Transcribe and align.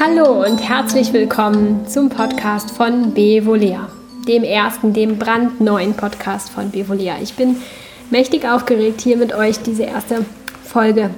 Hallo 0.00 0.44
und 0.44 0.58
herzlich 0.58 1.12
willkommen 1.12 1.86
zum 1.86 2.08
Podcast 2.08 2.72
von 2.72 3.14
Bevolea, 3.14 3.88
dem 4.26 4.42
ersten, 4.42 4.92
dem 4.92 5.16
brandneuen 5.18 5.94
Podcast 5.94 6.50
von 6.50 6.72
Bevolea. 6.72 7.18
Ich 7.22 7.34
bin 7.34 7.58
mächtig 8.10 8.48
aufgeregt, 8.48 9.00
hier 9.00 9.16
mit 9.16 9.32
euch 9.32 9.60
diese 9.60 9.84
erste 9.84 10.24
Folge 10.64 11.10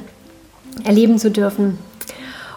erleben 0.85 1.19
zu 1.19 1.31
dürfen. 1.31 1.79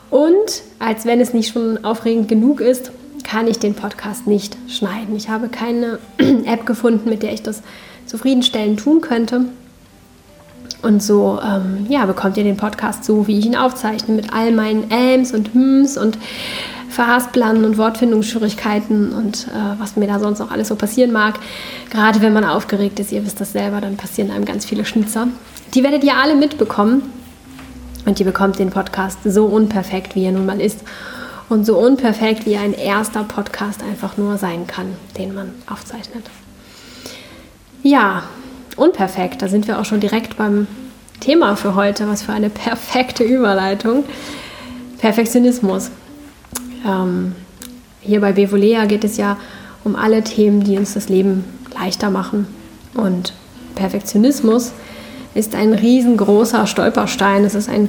Und 0.10 0.64
als 0.80 1.06
wenn 1.06 1.22
es 1.22 1.34
nicht 1.34 1.54
schon 1.54 1.86
aufregend 1.86 2.28
genug 2.28 2.60
ist, 2.60 2.92
kann 3.24 3.48
ich 3.48 3.60
den 3.60 3.76
Podcast 3.76 4.28
nicht 4.28 4.58
schneiden. 4.68 5.16
Ich 5.16 5.30
habe 5.30 5.48
keine 5.48 6.00
App 6.18 6.66
gefunden, 6.66 7.10
mit 7.10 7.24
der 7.24 7.32
ich 7.32 7.42
das 7.42 7.64
zufriedenstellend 8.10 8.80
tun 8.80 9.02
könnte. 9.02 9.46
Und 10.82 11.04
so 11.04 11.40
ähm, 11.44 11.86
ja, 11.90 12.06
bekommt 12.06 12.38
ihr 12.38 12.44
den 12.44 12.58
Podcast 12.58 13.04
so, 13.04 13.28
wie 13.28 13.38
ich 13.38 13.46
ihn 13.46 13.56
aufzeichne, 13.56 14.16
mit 14.16 14.34
all 14.34 14.52
meinen 14.52 14.90
Äms 14.90 15.34
und 15.34 15.54
Hms 15.54 15.98
und 15.98 16.18
Verhasplern 16.90 17.66
und 17.66 17.78
Wortfindungsschwierigkeiten 17.78 19.14
und 19.14 19.48
äh, 19.48 19.80
was 19.80 19.96
mir 19.96 20.08
da 20.08 20.20
sonst 20.20 20.40
noch 20.40 20.52
alles 20.52 20.70
so 20.70 20.76
passieren 20.76 21.12
mag. 21.12 21.40
Gerade 21.92 22.22
wenn 22.22 22.34
man 22.34 22.46
aufgeregt 22.46 23.00
ist, 23.00 23.12
ihr 23.12 23.26
wisst 23.26 23.42
das 23.42 23.52
selber, 23.52 23.82
dann 23.82 23.98
passieren 23.98 24.32
einem 24.32 24.46
ganz 24.46 24.66
viele 24.66 24.86
Schnitzer. 24.86 25.28
Die 25.74 25.84
werdet 25.84 26.04
ihr 26.04 26.16
alle 26.16 26.36
mitbekommen. 26.36 27.04
Und 28.06 28.20
ihr 28.20 28.26
bekommt 28.26 28.58
den 28.58 28.70
Podcast 28.70 29.20
so 29.26 29.46
unperfekt, 29.46 30.16
wie 30.16 30.24
er 30.24 30.32
nun 30.32 30.46
mal 30.46 30.60
ist. 30.62 30.80
Und 31.50 31.66
so 31.66 31.78
unperfekt, 31.78 32.46
wie 32.46 32.58
ein 32.58 32.74
erster 32.74 33.24
Podcast 33.24 33.84
einfach 33.84 34.18
nur 34.18 34.38
sein 34.38 34.66
kann, 34.66 34.88
den 35.18 35.36
man 35.36 35.52
aufzeichnet. 35.68 36.24
Ja, 37.84 38.24
unperfekt. 38.76 39.42
Da 39.42 39.48
sind 39.48 39.68
wir 39.68 39.80
auch 39.80 39.86
schon 39.86 40.00
direkt 40.00 40.38
beim 40.38 40.68
Thema 41.20 41.56
für 41.56 41.76
heute. 41.76 42.08
Was 42.08 42.24
für 42.24 42.34
eine 42.34 42.50
perfekte 42.50 43.24
Überleitung. 43.24 44.04
Perfektionismus. 44.98 45.92
Ähm, 46.86 47.36
hier 48.02 48.22
bei 48.22 48.34
Bevolea 48.34 48.86
geht 48.86 49.04
es 49.04 49.18
ja 49.18 49.38
um 49.84 49.96
alle 49.96 50.24
Themen, 50.24 50.64
die 50.64 50.78
uns 50.78 50.94
das 50.94 51.10
Leben 51.10 51.46
leichter 51.74 52.10
machen. 52.10 52.48
Und 52.96 53.34
Perfektionismus 53.76 54.74
ist 55.34 55.56
ein 55.56 55.74
riesengroßer 55.74 56.68
Stolperstein. 56.68 57.46
Es 57.46 57.56
ist 57.56 57.70
ein 57.70 57.88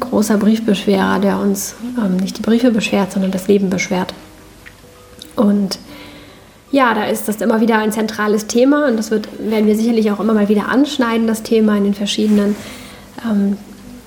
großer 0.00 0.38
Briefbeschwerer, 0.38 1.18
der 1.18 1.38
uns 1.38 1.74
ähm, 1.98 2.16
nicht 2.16 2.38
die 2.38 2.42
Briefe 2.42 2.70
beschwert, 2.70 3.12
sondern 3.12 3.32
das 3.32 3.48
Leben 3.48 3.68
beschwert. 3.68 4.14
Und 5.34 5.78
ja, 6.70 6.94
da 6.94 7.04
ist 7.04 7.28
das 7.28 7.40
immer 7.40 7.60
wieder 7.60 7.78
ein 7.78 7.92
zentrales 7.92 8.46
Thema 8.46 8.88
und 8.88 8.96
das 8.96 9.10
wird, 9.10 9.28
werden 9.38 9.66
wir 9.66 9.76
sicherlich 9.76 10.10
auch 10.10 10.20
immer 10.20 10.34
mal 10.34 10.48
wieder 10.48 10.68
anschneiden, 10.68 11.26
das 11.26 11.42
Thema 11.42 11.76
in 11.76 11.84
den 11.84 11.94
verschiedenen 11.94 12.56
ähm, 13.24 13.56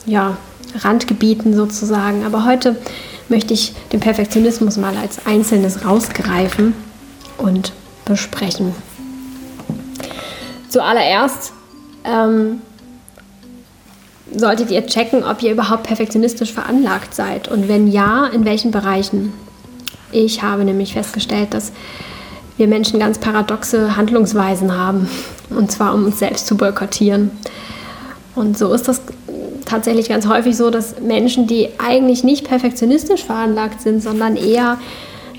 ja, 0.06 0.38
Randgebieten 0.76 1.56
sozusagen. 1.56 2.26
Aber 2.26 2.46
heute 2.46 2.76
möchte 3.30 3.54
ich 3.54 3.74
den 3.94 4.00
Perfektionismus 4.00 4.78
mal 4.78 4.96
als 4.98 5.26
Einzelnes 5.26 5.86
rausgreifen 5.86 6.74
und 7.38 7.72
besprechen. 8.06 8.74
Zuallererst 10.68 11.54
ähm, 12.04 12.62
solltet 14.36 14.70
ihr 14.70 14.86
checken, 14.86 15.24
ob 15.24 15.42
ihr 15.42 15.52
überhaupt 15.52 15.84
perfektionistisch 15.84 16.52
veranlagt 16.52 17.16
seid 17.16 17.48
und 17.48 17.68
wenn 17.68 17.88
ja, 17.88 18.28
in 18.28 18.46
welchen 18.46 18.72
Bereichen. 18.72 19.34
Ich 20.12 20.42
habe 20.42 20.64
nämlich 20.64 20.94
festgestellt, 20.94 21.54
dass 21.54 21.72
wir 22.60 22.68
Menschen 22.68 23.00
ganz 23.00 23.18
paradoxe 23.18 23.96
Handlungsweisen 23.96 24.78
haben, 24.78 25.10
und 25.50 25.72
zwar 25.72 25.94
um 25.94 26.06
uns 26.06 26.20
selbst 26.20 26.46
zu 26.46 26.58
boykottieren. 26.58 27.32
Und 28.36 28.58
so 28.58 28.74
ist 28.74 28.88
das 28.88 29.02
tatsächlich 29.66 30.10
ganz 30.10 30.28
häufig 30.28 30.58
so, 30.58 30.70
dass 30.70 31.00
Menschen, 31.00 31.48
die 31.48 31.70
eigentlich 31.78 32.24
nicht 32.24 32.48
perfektionistisch 32.48 33.24
veranlagt 33.24 33.82
sind, 33.82 34.04
sondern 34.04 34.36
eher 34.36 34.78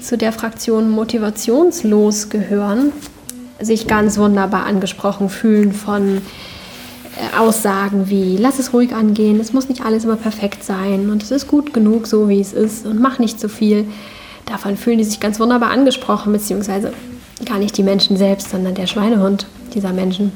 zu 0.00 0.16
der 0.16 0.32
Fraktion 0.32 0.90
motivationslos 0.90 2.30
gehören, 2.30 2.92
sich 3.60 3.86
ganz 3.86 4.16
wunderbar 4.16 4.64
angesprochen 4.64 5.28
fühlen 5.28 5.72
von 5.72 6.18
äh, 6.18 7.38
Aussagen 7.38 8.08
wie, 8.08 8.38
lass 8.38 8.58
es 8.58 8.72
ruhig 8.72 8.94
angehen, 8.94 9.40
es 9.40 9.52
muss 9.52 9.68
nicht 9.68 9.84
alles 9.84 10.04
immer 10.04 10.16
perfekt 10.16 10.64
sein 10.64 11.10
und 11.10 11.22
es 11.22 11.30
ist 11.30 11.48
gut 11.48 11.74
genug, 11.74 12.06
so 12.06 12.30
wie 12.30 12.40
es 12.40 12.54
ist 12.54 12.86
und 12.86 12.98
mach 12.98 13.18
nicht 13.18 13.38
zu 13.38 13.48
so 13.48 13.54
viel. 13.54 13.84
Davon 14.46 14.76
fühlen 14.76 14.98
die 14.98 15.04
sich 15.04 15.20
ganz 15.20 15.38
wunderbar 15.38 15.70
angesprochen, 15.70 16.32
beziehungsweise 16.32 16.92
gar 17.46 17.58
nicht 17.58 17.76
die 17.76 17.82
Menschen 17.82 18.16
selbst, 18.16 18.50
sondern 18.50 18.74
der 18.74 18.86
Schweinehund 18.86 19.46
dieser 19.74 19.92
Menschen. 19.92 20.32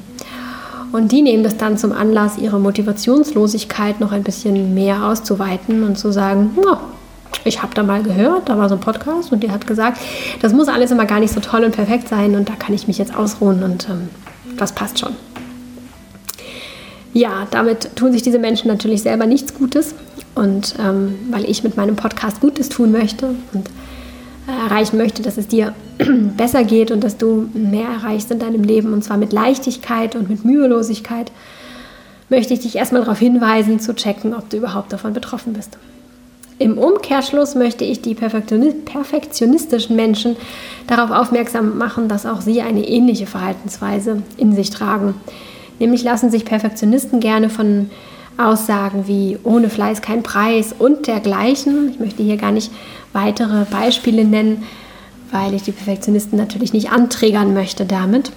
Und 0.93 1.11
die 1.11 1.23
nehmen 1.23 1.43
das 1.43 1.57
dann 1.57 1.77
zum 1.77 1.93
Anlass, 1.93 2.39
ihre 2.39 2.61
Motivationslosigkeit 2.61 3.99
noch 3.99 4.13
ein 4.13 4.23
bisschen 4.23 4.75
mehr 4.75 5.05
auszuweiten 5.07 5.83
und 5.83 5.99
zu 5.99 6.13
sagen, 6.13 6.57
oh, 6.57 6.77
ich 7.45 7.63
habe 7.63 7.75
da 7.75 7.83
mal 7.83 8.03
gehört, 8.03 8.49
da 8.49 8.57
war 8.57 8.69
so 8.69 8.77
ein 8.77 8.81
Podcast 8.81 9.33
und 9.33 9.43
der 9.43 9.51
hat 9.51 9.67
gesagt, 9.67 9.99
das 10.41 10.53
muss 10.53 10.69
alles 10.69 10.93
immer 10.93 11.05
gar 11.05 11.21
nicht 11.21 11.35
so 11.35 11.41
toll 11.41 11.65
und 11.65 11.73
perfekt 11.73 12.09
sein 12.09 12.37
und 12.37 12.49
da 12.49 12.55
kann 12.55 12.75
ich 12.75 12.87
mich 12.87 12.99
jetzt 12.99 13.17
ausruhen 13.17 13.63
und 13.65 13.89
ähm, 13.89 14.09
das 14.57 14.73
passt 14.73 15.01
schon. 15.01 15.17
Ja, 17.13 17.47
damit 17.51 17.97
tun 17.97 18.13
sich 18.13 18.23
diese 18.23 18.39
Menschen 18.39 18.69
natürlich 18.69 19.03
selber 19.03 19.27
nichts 19.27 19.55
Gutes 19.55 19.95
und 20.35 20.75
ähm, 20.81 21.17
weil 21.31 21.45
ich 21.49 21.63
mit 21.65 21.77
meinem 21.77 21.97
Podcast 21.97 22.41
Gutes 22.41 22.69
tun 22.69 22.93
möchte 22.93 23.35
und 23.53 23.69
äh, 24.49 24.67
erreichen 24.69 24.97
möchte, 24.97 25.23
dass 25.23 25.39
es 25.39 25.49
dir 25.49 25.75
besser 26.37 26.65
geht 26.65 26.91
und 26.91 27.05
dass 27.05 27.17
du 27.17 27.49
mehr 27.55 27.89
erreichst 27.89 28.31
in 28.31 28.39
deinem 28.39 28.65
Leben 28.65 28.93
und 28.93 29.03
zwar 29.03 29.17
mit 29.17 29.33
Leichtigkeit 29.33 30.17
und 30.17 30.29
mit 30.29 30.45
Mühelosigkeit, 30.45 31.31
möchte 32.29 32.55
ich 32.55 32.61
dich 32.61 32.77
erstmal 32.77 33.03
darauf 33.03 33.19
hinweisen, 33.19 33.81
zu 33.81 33.95
checken, 33.95 34.35
ob 34.35 34.51
du 34.51 34.57
überhaupt 34.57 34.93
davon 34.93 35.13
betroffen 35.13 35.53
bist. 35.53 35.79
Im 36.59 36.79
Umkehrschluss 36.79 37.57
möchte 37.57 37.85
ich 37.85 38.01
die 38.01 38.15
perfektionistischen 38.15 39.97
Menschen 39.97 40.37
darauf 40.87 41.11
aufmerksam 41.11 41.79
machen, 41.79 42.09
dass 42.09 42.27
auch 42.27 42.41
sie 42.41 42.63
eine 42.63 42.87
ähnliche 42.87 43.27
Verhaltensweise 43.27 44.23
in 44.37 44.55
sich 44.55 44.71
tragen. 44.71 45.15
Nämlich 45.81 46.05
lassen 46.05 46.31
sich 46.31 46.45
Perfektionisten 46.45 47.19
gerne 47.19 47.51
von 47.51 47.91
Aussagen 48.37 49.07
wie 49.07 49.37
ohne 49.43 49.69
Fleiß 49.69 50.01
kein 50.01 50.23
Preis 50.23 50.75
und 50.79 51.09
dergleichen. 51.09 51.91
Ich 51.91 51.99
möchte 51.99 52.23
hier 52.23 52.37
gar 52.37 52.53
nicht 52.53 52.71
weitere 53.13 53.65
Beispiele 53.65 54.25
nennen, 54.25 54.63
weil 55.31 55.55
ich 55.55 55.63
die 55.63 55.73
Perfektionisten 55.73 56.39
natürlich 56.39 56.73
nicht 56.73 56.91
anträgern 56.91 57.55
möchte 57.55 57.87
damit. 57.87 58.33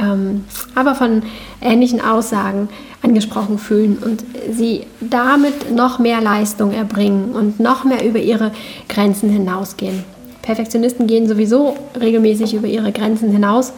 Ähm, 0.00 0.44
aber 0.74 0.94
von 0.94 1.22
ähnlichen 1.60 2.00
Aussagen 2.00 2.68
angesprochen 3.02 3.58
fühlen 3.58 3.98
und 3.98 4.24
sie 4.50 4.86
damit 5.00 5.74
noch 5.74 5.98
mehr 5.98 6.20
Leistung 6.20 6.72
erbringen 6.72 7.32
und 7.32 7.60
noch 7.60 7.84
mehr 7.84 8.06
über 8.06 8.18
ihre 8.18 8.52
Grenzen 8.88 9.28
hinausgehen. 9.28 10.04
Perfektionisten 10.40 11.06
gehen 11.06 11.28
sowieso 11.28 11.76
regelmäßig 11.98 12.54
über 12.54 12.68
ihre 12.68 12.92
Grenzen 12.92 13.30
hinaus, 13.30 13.72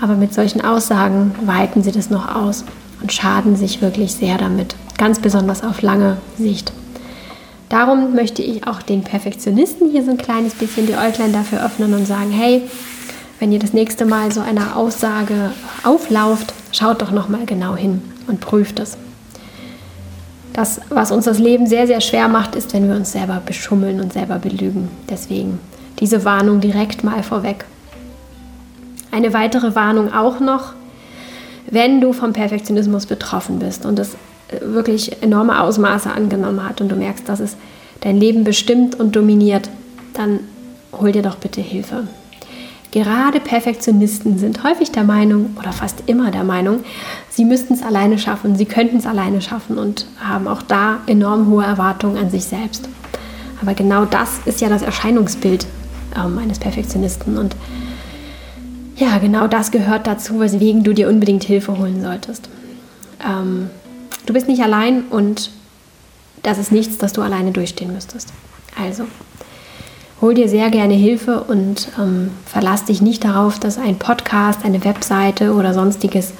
aber 0.00 0.14
mit 0.14 0.34
solchen 0.34 0.60
Aussagen 0.60 1.34
weiten 1.44 1.82
sie 1.82 1.92
das 1.92 2.10
noch 2.10 2.34
aus 2.34 2.64
und 3.00 3.12
schaden 3.12 3.56
sich 3.56 3.82
wirklich 3.82 4.14
sehr 4.14 4.38
damit, 4.38 4.76
ganz 4.98 5.18
besonders 5.18 5.62
auf 5.64 5.82
lange 5.82 6.16
Sicht. 6.38 6.72
Darum 7.68 8.14
möchte 8.14 8.42
ich 8.42 8.66
auch 8.66 8.82
den 8.82 9.02
Perfektionisten 9.02 9.90
hier 9.90 10.04
so 10.04 10.10
ein 10.10 10.18
kleines 10.18 10.54
bisschen 10.54 10.86
die 10.86 10.94
Äuglein 10.94 11.32
dafür 11.32 11.64
öffnen 11.64 11.94
und 11.94 12.06
sagen, 12.06 12.30
hey, 12.30 12.62
wenn 13.40 13.52
ihr 13.52 13.58
das 13.58 13.72
nächste 13.72 14.04
Mal 14.04 14.32
so 14.32 14.40
einer 14.40 14.76
Aussage 14.76 15.52
auflauft, 15.82 16.52
schaut 16.72 17.02
doch 17.02 17.10
noch 17.10 17.28
mal 17.28 17.46
genau 17.46 17.74
hin 17.76 18.02
und 18.26 18.40
prüft 18.40 18.78
es. 18.78 18.96
Das, 20.52 20.80
was 20.88 21.10
uns 21.10 21.24
das 21.24 21.40
Leben 21.40 21.66
sehr, 21.66 21.86
sehr 21.86 22.00
schwer 22.00 22.28
macht, 22.28 22.54
ist, 22.54 22.72
wenn 22.74 22.88
wir 22.88 22.94
uns 22.94 23.10
selber 23.10 23.42
beschummeln 23.44 24.00
und 24.00 24.12
selber 24.12 24.38
belügen. 24.38 24.88
Deswegen 25.10 25.58
diese 25.98 26.24
Warnung 26.24 26.60
direkt 26.60 27.02
mal 27.02 27.22
vorweg. 27.22 27.64
Eine 29.10 29.32
weitere 29.32 29.74
Warnung 29.74 30.12
auch 30.12 30.38
noch, 30.38 30.74
wenn 31.68 32.00
du 32.00 32.12
vom 32.12 32.32
Perfektionismus 32.32 33.06
betroffen 33.06 33.58
bist 33.58 33.84
und 33.84 33.98
es 33.98 34.16
wirklich 34.62 35.22
enorme 35.22 35.60
Ausmaße 35.60 36.10
angenommen 36.10 36.66
hat 36.66 36.80
und 36.80 36.90
du 36.90 36.96
merkst, 36.96 37.28
dass 37.28 37.40
es 37.40 37.56
dein 38.00 38.18
Leben 38.18 38.44
bestimmt 38.44 38.98
und 38.98 39.16
dominiert, 39.16 39.70
dann 40.12 40.40
hol 40.92 41.12
dir 41.12 41.22
doch 41.22 41.36
bitte 41.36 41.60
Hilfe. 41.60 42.06
Gerade 42.94 43.40
Perfektionisten 43.40 44.38
sind 44.38 44.62
häufig 44.62 44.92
der 44.92 45.02
Meinung 45.02 45.56
oder 45.58 45.72
fast 45.72 46.04
immer 46.06 46.30
der 46.30 46.44
Meinung, 46.44 46.84
sie 47.28 47.44
müssten 47.44 47.74
es 47.74 47.82
alleine 47.82 48.18
schaffen, 48.18 48.54
sie 48.54 48.66
könnten 48.66 48.98
es 48.98 49.06
alleine 49.06 49.40
schaffen 49.40 49.78
und 49.78 50.06
haben 50.22 50.46
auch 50.46 50.62
da 50.62 50.98
enorm 51.06 51.48
hohe 51.48 51.64
Erwartungen 51.64 52.16
an 52.16 52.30
sich 52.30 52.44
selbst. 52.44 52.88
Aber 53.60 53.74
genau 53.74 54.04
das 54.04 54.38
ist 54.44 54.60
ja 54.60 54.68
das 54.68 54.82
Erscheinungsbild 54.82 55.66
ähm, 56.16 56.38
eines 56.38 56.60
Perfektionisten 56.60 57.36
und 57.36 57.56
ja, 58.96 59.18
genau 59.18 59.48
das 59.48 59.72
gehört 59.72 60.06
dazu, 60.06 60.38
weswegen 60.38 60.84
du 60.84 60.92
dir 60.92 61.08
unbedingt 61.08 61.42
Hilfe 61.42 61.76
holen 61.76 62.00
solltest. 62.00 62.48
Ähm, 63.26 63.70
du 64.26 64.32
bist 64.32 64.48
nicht 64.48 64.62
allein 64.62 65.04
und 65.04 65.50
das 66.42 66.58
ist 66.58 66.72
nichts, 66.72 66.98
das 66.98 67.12
du 67.12 67.22
alleine 67.22 67.52
durchstehen 67.52 67.92
müsstest. 67.92 68.32
Also, 68.80 69.04
hol 70.20 70.34
dir 70.34 70.48
sehr 70.48 70.70
gerne 70.70 70.94
Hilfe 70.94 71.42
und 71.44 71.88
ähm, 71.98 72.30
verlass 72.46 72.84
dich 72.84 73.00
nicht 73.00 73.24
darauf, 73.24 73.58
dass 73.58 73.78
ein 73.78 73.98
Podcast, 73.98 74.64
eine 74.64 74.84
Webseite 74.84 75.54
oder 75.54 75.74
sonstiges 75.74 76.32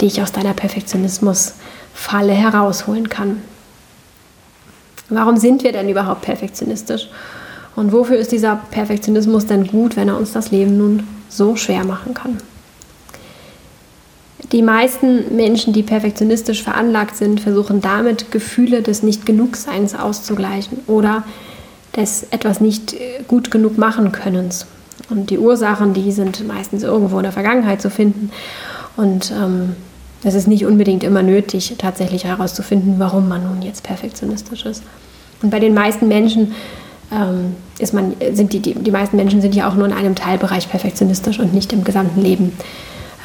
dich 0.00 0.22
aus 0.22 0.32
deiner 0.32 0.54
Perfektionismusfalle 0.54 2.32
herausholen 2.32 3.08
kann. 3.08 3.42
Warum 5.08 5.36
sind 5.36 5.62
wir 5.64 5.72
denn 5.72 5.88
überhaupt 5.88 6.22
perfektionistisch? 6.22 7.08
Und 7.76 7.92
wofür 7.92 8.16
ist 8.16 8.32
dieser 8.32 8.56
Perfektionismus 8.56 9.46
denn 9.46 9.66
gut, 9.66 9.96
wenn 9.96 10.08
er 10.08 10.18
uns 10.18 10.32
das 10.32 10.50
Leben 10.50 10.76
nun 10.76 11.06
so 11.28 11.56
schwer 11.56 11.84
machen 11.84 12.12
kann? 12.12 12.38
Die 14.52 14.62
meisten 14.62 15.36
Menschen, 15.36 15.74
die 15.74 15.82
perfektionistisch 15.82 16.62
veranlagt 16.62 17.16
sind, 17.16 17.40
versuchen 17.40 17.80
damit 17.82 18.30
Gefühle 18.30 18.82
des 18.82 19.02
Nicht-Genugseins 19.02 19.94
auszugleichen 19.94 20.78
oder 20.86 21.22
des 21.96 22.26
etwas 22.30 22.60
nicht 22.60 22.96
gut 23.26 23.50
genug 23.50 23.76
machen 23.76 24.10
Könnens. 24.12 24.66
Und 25.10 25.30
die 25.30 25.38
Ursachen, 25.38 25.92
die 25.92 26.12
sind 26.12 26.46
meistens 26.46 26.82
irgendwo 26.82 27.18
in 27.18 27.24
der 27.24 27.32
Vergangenheit 27.32 27.82
zu 27.82 27.90
finden. 27.90 28.30
Und 28.96 29.32
ähm, 29.32 29.76
es 30.24 30.34
ist 30.34 30.48
nicht 30.48 30.64
unbedingt 30.66 31.04
immer 31.04 31.22
nötig, 31.22 31.74
tatsächlich 31.78 32.24
herauszufinden, 32.24 32.94
warum 32.98 33.28
man 33.28 33.44
nun 33.44 33.62
jetzt 33.62 33.84
perfektionistisch 33.84 34.64
ist. 34.64 34.82
Und 35.42 35.50
bei 35.50 35.60
den 35.60 35.74
meisten 35.74 36.08
Menschen 36.08 36.54
ähm, 37.12 37.54
ist 37.78 37.94
man, 37.94 38.16
sind 38.32 38.52
die, 38.52 38.60
die, 38.60 38.74
die 38.74 38.90
meisten 38.90 39.16
Menschen 39.16 39.40
sind 39.40 39.54
ja 39.54 39.68
auch 39.68 39.74
nur 39.74 39.86
in 39.86 39.92
einem 39.92 40.14
Teilbereich 40.14 40.68
perfektionistisch 40.68 41.38
und 41.38 41.54
nicht 41.54 41.72
im 41.72 41.84
gesamten 41.84 42.20
Leben. 42.20 42.52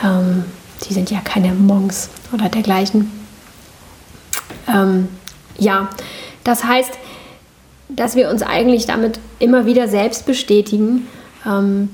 Ähm, 0.04 0.46
die 0.84 0.94
sind 0.94 1.12
ja 1.12 1.20
keine 1.20 1.54
Monks 1.54 2.10
oder 2.34 2.50
dergleichen. 2.50 3.12
Ähm, 4.68 5.08
ja, 5.58 5.90
das 6.44 6.64
heißt, 6.64 6.92
dass 7.90 8.16
wir 8.16 8.30
uns 8.30 8.42
eigentlich 8.42 8.86
damit 8.86 9.20
immer 9.40 9.66
wieder 9.66 9.88
selbst 9.88 10.26
bestätigen, 10.26 11.08
ähm, 11.46 11.90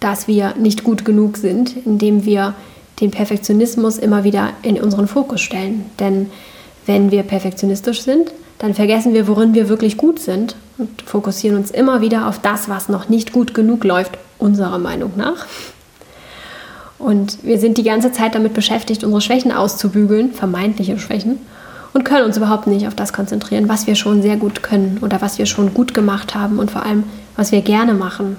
dass 0.00 0.26
wir 0.26 0.54
nicht 0.56 0.84
gut 0.84 1.04
genug 1.04 1.36
sind, 1.36 1.76
indem 1.84 2.24
wir 2.24 2.54
den 3.00 3.10
Perfektionismus 3.10 3.98
immer 3.98 4.24
wieder 4.24 4.50
in 4.62 4.80
unseren 4.80 5.06
Fokus 5.06 5.40
stellen. 5.40 5.86
Denn 5.98 6.30
wenn 6.86 7.10
wir 7.10 7.22
perfektionistisch 7.22 8.02
sind, 8.02 8.32
dann 8.58 8.74
vergessen 8.74 9.14
wir, 9.14 9.26
worin 9.26 9.54
wir 9.54 9.68
wirklich 9.68 9.96
gut 9.96 10.18
sind 10.18 10.54
und 10.76 11.02
fokussieren 11.02 11.56
uns 11.56 11.70
immer 11.70 12.00
wieder 12.00 12.28
auf 12.28 12.40
das, 12.40 12.68
was 12.68 12.88
noch 12.88 13.08
nicht 13.08 13.32
gut 13.32 13.54
genug 13.54 13.84
läuft, 13.84 14.18
unserer 14.38 14.78
Meinung 14.78 15.12
nach. 15.16 15.46
Und 17.00 17.42
wir 17.42 17.58
sind 17.58 17.78
die 17.78 17.82
ganze 17.82 18.12
Zeit 18.12 18.34
damit 18.34 18.54
beschäftigt, 18.54 19.02
unsere 19.02 19.22
Schwächen 19.22 19.52
auszubügeln, 19.52 20.32
vermeintliche 20.32 20.98
Schwächen, 20.98 21.38
und 21.92 22.04
können 22.04 22.24
uns 22.24 22.36
überhaupt 22.36 22.66
nicht 22.68 22.86
auf 22.86 22.94
das 22.94 23.12
konzentrieren, 23.12 23.68
was 23.68 23.86
wir 23.86 23.96
schon 23.96 24.22
sehr 24.22 24.36
gut 24.36 24.62
können 24.62 24.98
oder 25.02 25.20
was 25.20 25.38
wir 25.38 25.46
schon 25.46 25.74
gut 25.74 25.92
gemacht 25.92 26.36
haben 26.36 26.58
und 26.58 26.70
vor 26.70 26.84
allem, 26.84 27.04
was 27.36 27.50
wir 27.50 27.62
gerne 27.62 27.94
machen. 27.94 28.36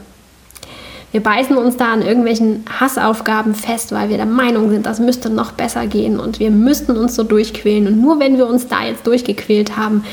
Wir 1.12 1.22
beißen 1.22 1.58
uns 1.58 1.76
da 1.76 1.92
an 1.92 2.02
irgendwelchen 2.02 2.64
Hassaufgaben 2.80 3.54
fest, 3.54 3.92
weil 3.92 4.08
wir 4.08 4.16
der 4.16 4.26
Meinung 4.26 4.70
sind, 4.70 4.86
das 4.86 5.02
müsste 5.02 5.30
noch 5.30 5.52
besser 5.52 5.86
gehen 5.88 6.20
und 6.20 6.40
wir 6.40 6.52
müssten 6.52 6.96
uns 6.96 7.16
so 7.16 7.24
durchquälen. 7.24 7.88
Und 7.88 8.02
nur 8.02 8.20
wenn 8.22 8.38
wir 8.38 8.48
uns 8.48 8.68
da 8.68 8.86
jetzt 8.86 9.06
durchgequält 9.06 9.76
haben, 9.76 10.06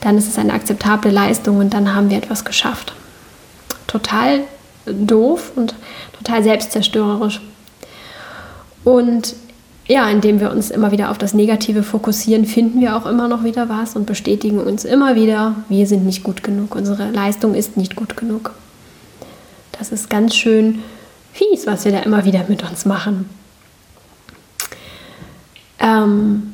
dann 0.00 0.18
ist 0.18 0.26
es 0.26 0.38
eine 0.38 0.52
akzeptable 0.52 1.12
Leistung 1.12 1.58
und 1.58 1.72
dann 1.72 1.94
haben 1.94 2.10
wir 2.10 2.16
etwas 2.16 2.44
geschafft. 2.44 2.94
Total 3.86 4.40
doof 4.86 5.52
und 5.54 5.74
total 6.18 6.42
selbstzerstörerisch. 6.42 7.40
Und 8.84 9.34
ja, 9.86 10.08
indem 10.08 10.40
wir 10.40 10.52
uns 10.52 10.70
immer 10.70 10.92
wieder 10.92 11.10
auf 11.10 11.18
das 11.18 11.34
Negative 11.34 11.82
fokussieren, 11.82 12.44
finden 12.44 12.80
wir 12.80 12.96
auch 12.96 13.06
immer 13.06 13.26
noch 13.26 13.42
wieder 13.42 13.68
was 13.68 13.96
und 13.96 14.06
bestätigen 14.06 14.60
uns 14.60 14.84
immer 14.84 15.16
wieder, 15.16 15.56
wir 15.68 15.86
sind 15.86 16.06
nicht 16.06 16.22
gut 16.22 16.44
genug, 16.44 16.76
unsere 16.76 17.10
Leistung 17.10 17.54
ist 17.54 17.76
nicht 17.76 17.96
gut 17.96 18.16
genug. 18.16 18.52
Das 19.78 19.90
ist 19.90 20.08
ganz 20.08 20.36
schön 20.36 20.80
fies, 21.32 21.66
was 21.66 21.84
wir 21.84 21.92
da 21.92 22.00
immer 22.00 22.24
wieder 22.24 22.44
mit 22.48 22.62
uns 22.68 22.84
machen. 22.84 23.28
Ähm, 25.80 26.52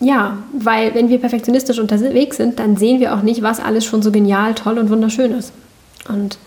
ja, 0.00 0.38
weil 0.52 0.94
wenn 0.94 1.08
wir 1.08 1.18
perfektionistisch 1.18 1.78
unterwegs 1.78 2.38
sind, 2.38 2.58
dann 2.58 2.76
sehen 2.76 2.98
wir 2.98 3.14
auch 3.14 3.22
nicht, 3.22 3.42
was 3.42 3.60
alles 3.60 3.84
schon 3.84 4.02
so 4.02 4.10
genial, 4.10 4.54
toll 4.54 4.78
und 4.78 4.90
wunderschön 4.90 5.32
ist. 5.32 5.52
Und 6.08 6.38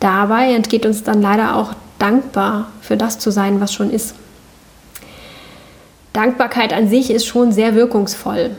dabei 0.00 0.54
entgeht 0.54 0.86
uns 0.86 1.02
dann 1.02 1.20
leider 1.20 1.56
auch 1.56 1.74
dankbar 2.02 2.72
für 2.80 2.96
das 2.96 3.18
zu 3.18 3.30
sein, 3.30 3.60
was 3.60 3.72
schon 3.72 3.90
ist. 3.90 4.14
Dankbarkeit 6.12 6.72
an 6.72 6.88
sich 6.88 7.10
ist 7.10 7.26
schon 7.26 7.52
sehr 7.52 7.74
wirkungsvoll 7.74 8.50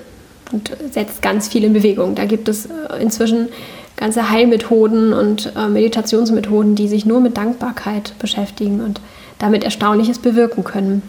und 0.51 0.71
setzt 0.91 1.21
ganz 1.21 1.49
viel 1.49 1.63
in 1.63 1.73
Bewegung. 1.73 2.15
Da 2.15 2.25
gibt 2.25 2.47
es 2.47 2.65
äh, 2.65 3.01
inzwischen 3.01 3.49
ganze 3.97 4.29
Heilmethoden 4.29 5.13
und 5.13 5.51
äh, 5.55 5.67
Meditationsmethoden, 5.67 6.75
die 6.75 6.87
sich 6.87 7.05
nur 7.05 7.19
mit 7.19 7.37
Dankbarkeit 7.37 8.13
beschäftigen 8.17 8.81
und 8.81 9.01
damit 9.39 9.63
Erstaunliches 9.63 10.19
bewirken 10.19 10.63
können. 10.63 11.03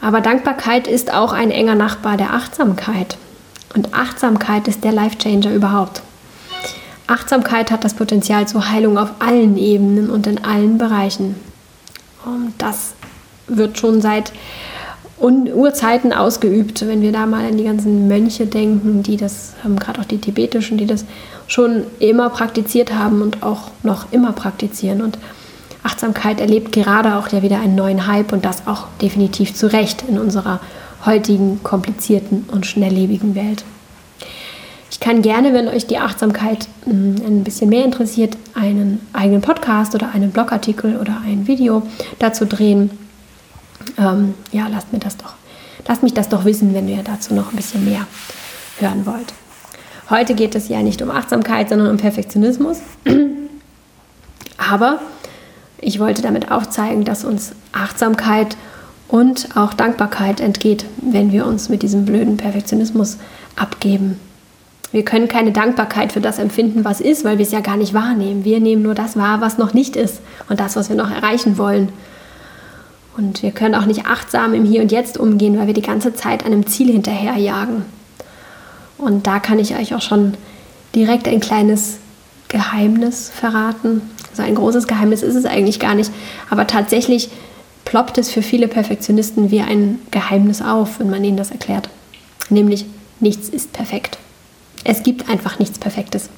Aber 0.00 0.20
Dankbarkeit 0.20 0.88
ist 0.88 1.12
auch 1.12 1.32
ein 1.32 1.50
enger 1.50 1.74
Nachbar 1.74 2.16
der 2.16 2.32
Achtsamkeit. 2.32 3.18
Und 3.74 3.94
Achtsamkeit 3.94 4.66
ist 4.66 4.82
der 4.82 4.92
Life-Changer 4.92 5.52
überhaupt. 5.52 6.02
Achtsamkeit 7.10 7.72
hat 7.72 7.82
das 7.82 7.94
Potenzial 7.94 8.46
zur 8.46 8.70
Heilung 8.70 8.96
auf 8.96 9.10
allen 9.18 9.56
Ebenen 9.56 10.10
und 10.10 10.28
in 10.28 10.44
allen 10.44 10.78
Bereichen. 10.78 11.34
Und 12.24 12.54
das 12.58 12.94
wird 13.48 13.78
schon 13.78 14.00
seit 14.00 14.32
Urzeiten 15.18 16.12
ausgeübt, 16.12 16.86
wenn 16.86 17.02
wir 17.02 17.10
da 17.12 17.26
mal 17.26 17.44
an 17.44 17.56
die 17.56 17.64
ganzen 17.64 18.06
Mönche 18.06 18.46
denken, 18.46 19.02
die 19.02 19.16
das, 19.16 19.54
ähm, 19.66 19.78
gerade 19.78 20.00
auch 20.00 20.04
die 20.04 20.18
tibetischen, 20.18 20.78
die 20.78 20.86
das 20.86 21.04
schon 21.46 21.82
immer 21.98 22.30
praktiziert 22.30 22.94
haben 22.94 23.20
und 23.20 23.42
auch 23.42 23.70
noch 23.82 24.12
immer 24.12 24.32
praktizieren. 24.32 25.02
Und 25.02 25.18
Achtsamkeit 25.82 26.40
erlebt 26.40 26.72
gerade 26.72 27.16
auch 27.16 27.28
ja 27.28 27.42
wieder 27.42 27.60
einen 27.60 27.74
neuen 27.74 28.06
Hype 28.06 28.32
und 28.32 28.44
das 28.44 28.66
auch 28.66 28.86
definitiv 29.02 29.54
zu 29.54 29.66
Recht 29.66 30.04
in 30.08 30.18
unserer 30.18 30.60
heutigen 31.04 31.60
komplizierten 31.64 32.46
und 32.52 32.66
schnelllebigen 32.66 33.34
Welt. 33.34 33.64
Ich 34.90 34.98
kann 34.98 35.22
gerne, 35.22 35.54
wenn 35.54 35.68
euch 35.68 35.86
die 35.86 35.98
Achtsamkeit 35.98 36.68
hm, 36.84 37.16
ein 37.24 37.44
bisschen 37.44 37.70
mehr 37.70 37.84
interessiert, 37.84 38.36
einen 38.54 39.06
eigenen 39.12 39.40
Podcast 39.40 39.94
oder 39.94 40.12
einen 40.12 40.32
Blogartikel 40.32 40.96
oder 40.96 41.22
ein 41.24 41.46
Video 41.46 41.82
dazu 42.18 42.44
drehen. 42.44 42.90
Ähm, 43.96 44.34
ja, 44.50 44.66
lasst 44.68 44.92
mir 44.92 44.98
das 44.98 45.16
doch, 45.16 45.34
lasst 45.86 46.02
mich 46.02 46.12
das 46.12 46.28
doch 46.28 46.44
wissen, 46.44 46.74
wenn 46.74 46.88
ihr 46.88 47.02
dazu 47.04 47.34
noch 47.34 47.52
ein 47.52 47.56
bisschen 47.56 47.84
mehr 47.84 48.06
hören 48.78 49.06
wollt. 49.06 49.32
Heute 50.10 50.34
geht 50.34 50.56
es 50.56 50.68
ja 50.68 50.82
nicht 50.82 51.02
um 51.02 51.10
Achtsamkeit, 51.10 51.68
sondern 51.68 51.88
um 51.88 51.96
Perfektionismus. 51.96 52.78
Aber 54.58 54.98
ich 55.78 56.00
wollte 56.00 56.20
damit 56.20 56.50
aufzeigen, 56.50 57.04
dass 57.04 57.24
uns 57.24 57.52
Achtsamkeit 57.72 58.56
und 59.06 59.56
auch 59.56 59.72
Dankbarkeit 59.72 60.40
entgeht, 60.40 60.84
wenn 61.00 61.30
wir 61.30 61.46
uns 61.46 61.68
mit 61.68 61.82
diesem 61.82 62.04
blöden 62.04 62.36
Perfektionismus 62.36 63.18
abgeben. 63.54 64.18
Wir 64.92 65.04
können 65.04 65.28
keine 65.28 65.52
Dankbarkeit 65.52 66.12
für 66.12 66.20
das 66.20 66.38
empfinden, 66.38 66.84
was 66.84 67.00
ist, 67.00 67.24
weil 67.24 67.38
wir 67.38 67.44
es 67.44 67.52
ja 67.52 67.60
gar 67.60 67.76
nicht 67.76 67.94
wahrnehmen. 67.94 68.44
Wir 68.44 68.58
nehmen 68.60 68.82
nur 68.82 68.94
das 68.94 69.16
wahr, 69.16 69.40
was 69.40 69.56
noch 69.56 69.72
nicht 69.72 69.94
ist 69.94 70.20
und 70.48 70.58
das, 70.58 70.74
was 70.74 70.88
wir 70.88 70.96
noch 70.96 71.10
erreichen 71.10 71.58
wollen. 71.58 71.90
Und 73.16 73.42
wir 73.42 73.52
können 73.52 73.74
auch 73.74 73.86
nicht 73.86 74.06
achtsam 74.06 74.54
im 74.54 74.64
Hier 74.64 74.82
und 74.82 74.90
Jetzt 74.90 75.18
umgehen, 75.18 75.58
weil 75.58 75.66
wir 75.68 75.74
die 75.74 75.82
ganze 75.82 76.14
Zeit 76.14 76.44
einem 76.44 76.66
Ziel 76.66 76.90
hinterherjagen. 76.90 77.84
Und 78.98 79.26
da 79.26 79.38
kann 79.38 79.58
ich 79.58 79.76
euch 79.76 79.94
auch 79.94 80.02
schon 80.02 80.34
direkt 80.94 81.28
ein 81.28 81.40
kleines 81.40 81.98
Geheimnis 82.48 83.30
verraten. 83.30 84.02
Also 84.30 84.42
ein 84.42 84.54
großes 84.54 84.86
Geheimnis 84.86 85.22
ist 85.22 85.36
es 85.36 85.44
eigentlich 85.44 85.78
gar 85.78 85.94
nicht, 85.94 86.10
aber 86.50 86.66
tatsächlich 86.66 87.30
ploppt 87.84 88.18
es 88.18 88.30
für 88.30 88.42
viele 88.42 88.68
Perfektionisten 88.68 89.50
wie 89.50 89.60
ein 89.60 90.00
Geheimnis 90.10 90.62
auf, 90.62 90.98
wenn 90.98 91.10
man 91.10 91.24
ihnen 91.24 91.36
das 91.36 91.50
erklärt. 91.50 91.88
Nämlich, 92.48 92.84
nichts 93.20 93.48
ist 93.48 93.72
perfekt. 93.72 94.18
Es 94.84 95.02
gibt 95.02 95.28
einfach 95.28 95.58
nichts 95.58 95.78
Perfektes. 95.78 96.30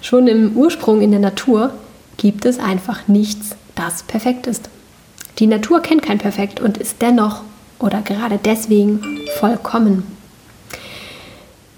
Schon 0.00 0.26
im 0.26 0.56
Ursprung 0.56 1.00
in 1.00 1.10
der 1.10 1.20
Natur 1.20 1.72
gibt 2.16 2.44
es 2.44 2.58
einfach 2.58 3.08
nichts, 3.08 3.56
das 3.74 4.02
perfekt 4.02 4.46
ist. 4.46 4.68
Die 5.38 5.46
Natur 5.46 5.80
kennt 5.80 6.02
kein 6.02 6.18
Perfekt 6.18 6.60
und 6.60 6.78
ist 6.78 6.96
dennoch 7.00 7.42
oder 7.78 8.02
gerade 8.02 8.40
deswegen 8.44 9.00
vollkommen. 9.38 10.02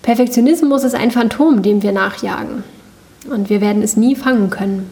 Perfektionismus 0.03 0.85
ist 0.85 0.95
ein 0.95 1.11
Phantom, 1.11 1.63
dem 1.63 1.83
wir 1.83 1.93
nachjagen. 1.93 2.65
Und 3.31 3.51
wir 3.51 3.61
werden 3.61 3.83
es 3.83 3.97
nie 3.97 4.17
fangen 4.17 4.49
können. 4.49 4.91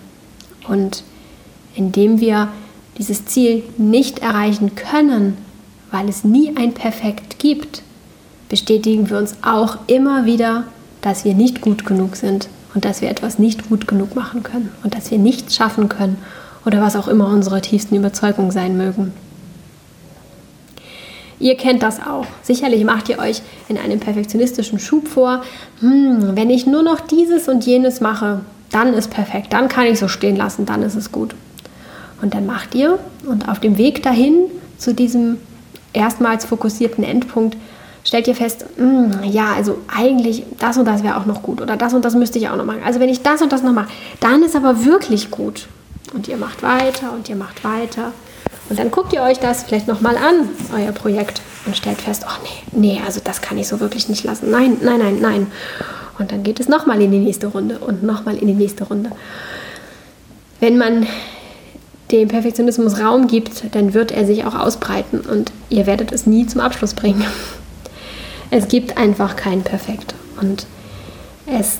Und 0.69 1.03
indem 1.75 2.21
wir 2.21 2.49
dieses 2.99 3.25
Ziel 3.25 3.63
nicht 3.79 4.19
erreichen 4.19 4.75
können, 4.75 5.39
weil 5.91 6.09
es 6.09 6.25
nie 6.25 6.55
ein 6.57 6.75
Perfekt 6.75 7.39
gibt, 7.39 7.83
bestätigen 8.51 9.09
wir 9.09 9.17
uns 9.17 9.37
auch 9.43 9.79
immer 9.87 10.27
wieder, 10.27 10.65
dass 11.01 11.25
wir 11.25 11.35
nicht 11.35 11.61
gut 11.61 11.87
genug 11.87 12.17
sind 12.17 12.49
und 12.75 12.85
dass 12.85 13.01
wir 13.01 13.11
etwas 13.11 13.39
nicht 13.39 13.69
gut 13.69 13.89
genug 13.89 14.15
machen 14.15 14.43
können 14.43 14.71
und 14.83 14.95
dass 14.95 15.11
wir 15.11 15.19
nichts 15.19 15.55
schaffen 15.57 15.89
können 15.89 16.19
oder 16.65 16.81
was 16.81 16.97
auch 16.97 17.09
immer 17.09 17.29
unsere 17.29 17.61
tiefsten 17.61 17.97
Überzeugungen 17.97 18.51
sein 18.51 18.77
mögen. 18.77 19.13
Ihr 21.41 21.57
kennt 21.57 21.83
das 21.85 22.01
auch. 22.01 22.27
Sicherlich 22.43 22.85
macht 22.85 23.09
ihr 23.09 23.19
euch 23.19 23.43
in 23.69 23.79
einem 23.79 24.01
perfektionistischen 24.01 24.81
Schub 24.81 25.07
vor, 25.07 25.43
hm, 25.81 26.35
wenn 26.35 26.51
ich 26.51 26.67
nur 26.67 26.83
noch 26.83 27.01
dieses 27.01 27.49
und 27.49 27.65
jenes 27.65 28.01
mache, 28.01 28.41
dann 28.71 28.93
ist 28.93 29.11
perfekt, 29.11 29.53
dann 29.53 29.69
kann 29.69 29.87
ich 29.87 29.99
so 29.99 30.09
stehen 30.09 30.37
lassen, 30.37 30.67
dann 30.67 30.83
ist 30.83 30.97
es 30.97 31.13
gut. 31.13 31.35
Und 32.21 32.35
dann 32.35 32.47
macht 32.47 32.75
ihr 32.75 32.99
und 33.27 33.49
auf 33.49 33.61
dem 33.61 33.79
Weg 33.79 34.03
dahin 34.03 34.47
zu 34.77 34.93
diesem 34.93 35.39
erstmals 35.93 36.45
fokussierten 36.45 37.05
Endpunkt 37.05 37.57
stellt 38.09 38.27
ihr 38.27 38.35
fest, 38.35 38.65
mh, 38.79 39.23
hm, 39.23 39.25
ja, 39.25 39.53
also 39.55 39.79
eigentlich 39.87 40.45
das 40.59 40.79
und 40.79 40.87
das 40.87 41.03
wäre 41.03 41.19
auch 41.19 41.27
noch 41.27 41.43
gut 41.43 41.61
oder 41.61 41.77
das 41.77 41.93
und 41.93 42.05
das 42.05 42.15
müsste 42.15 42.39
ich 42.39 42.49
auch 42.49 42.57
noch 42.57 42.65
machen. 42.65 42.81
Also 42.85 43.01
wenn 43.01 43.11
ich 43.11 43.23
das 43.23 43.43
und 43.43 43.53
das 43.53 43.63
noch 43.63 43.73
mache, 43.73 43.89
dann 44.21 44.43
ist 44.43 44.57
aber 44.57 44.85
wirklich 44.85 45.31
gut. 45.31 45.69
Und 46.15 46.27
ihr 46.27 46.39
macht 46.39 46.63
weiter 46.63 47.13
und 47.13 47.29
ihr 47.29 47.37
macht 47.37 47.63
weiter. 47.65 48.13
Und 48.71 48.79
dann 48.79 48.91
guckt 48.91 49.13
ihr 49.13 49.23
euch 49.23 49.39
das 49.39 49.65
vielleicht 49.65 49.89
nochmal 49.89 50.17
an, 50.17 50.49
euer 50.75 50.93
Projekt, 50.93 51.43
und 51.67 51.77
stellt 51.77 52.01
fest, 52.01 52.25
oh 52.27 52.43
nee, 52.73 52.95
nee, 52.95 53.01
also 53.05 53.21
das 53.23 53.43
kann 53.43 53.59
ich 53.59 53.69
so 53.69 53.79
wirklich 53.79 54.09
nicht 54.09 54.25
lassen. 54.25 54.51
Nein, 54.51 54.79
nein, 54.81 54.99
nein, 54.99 55.19
nein. 55.21 55.47
Und 56.19 56.33
dann 56.33 56.43
geht 56.43 56.61
es 56.61 56.69
nochmal 56.69 57.03
in 57.03 57.11
die 57.11 57.19
nächste 57.19 57.49
Runde 57.49 57.79
und 57.79 58.03
nochmal 58.03 58.39
in 58.39 58.47
die 58.47 58.55
nächste 58.55 58.85
Runde. 58.85 59.11
Wenn 60.61 60.79
man 60.79 61.07
dem 62.11 62.29
Perfektionismus 62.29 63.01
Raum 63.01 63.27
gibt, 63.27 63.75
dann 63.75 63.93
wird 63.93 64.13
er 64.13 64.25
sich 64.25 64.47
auch 64.47 64.55
ausbreiten 64.55 65.21
und 65.21 65.53
ihr 65.69 65.87
werdet 65.87 66.11
es 66.11 66.27
nie 66.27 66.47
zum 66.47 66.63
Abschluss 66.63 66.95
bringen. 66.95 67.27
Es 68.51 68.69
gibt 68.69 68.97
einfach 68.97 69.37
kein 69.37 69.63
Perfekt 69.63 70.15
und 70.41 70.67
es 71.47 71.79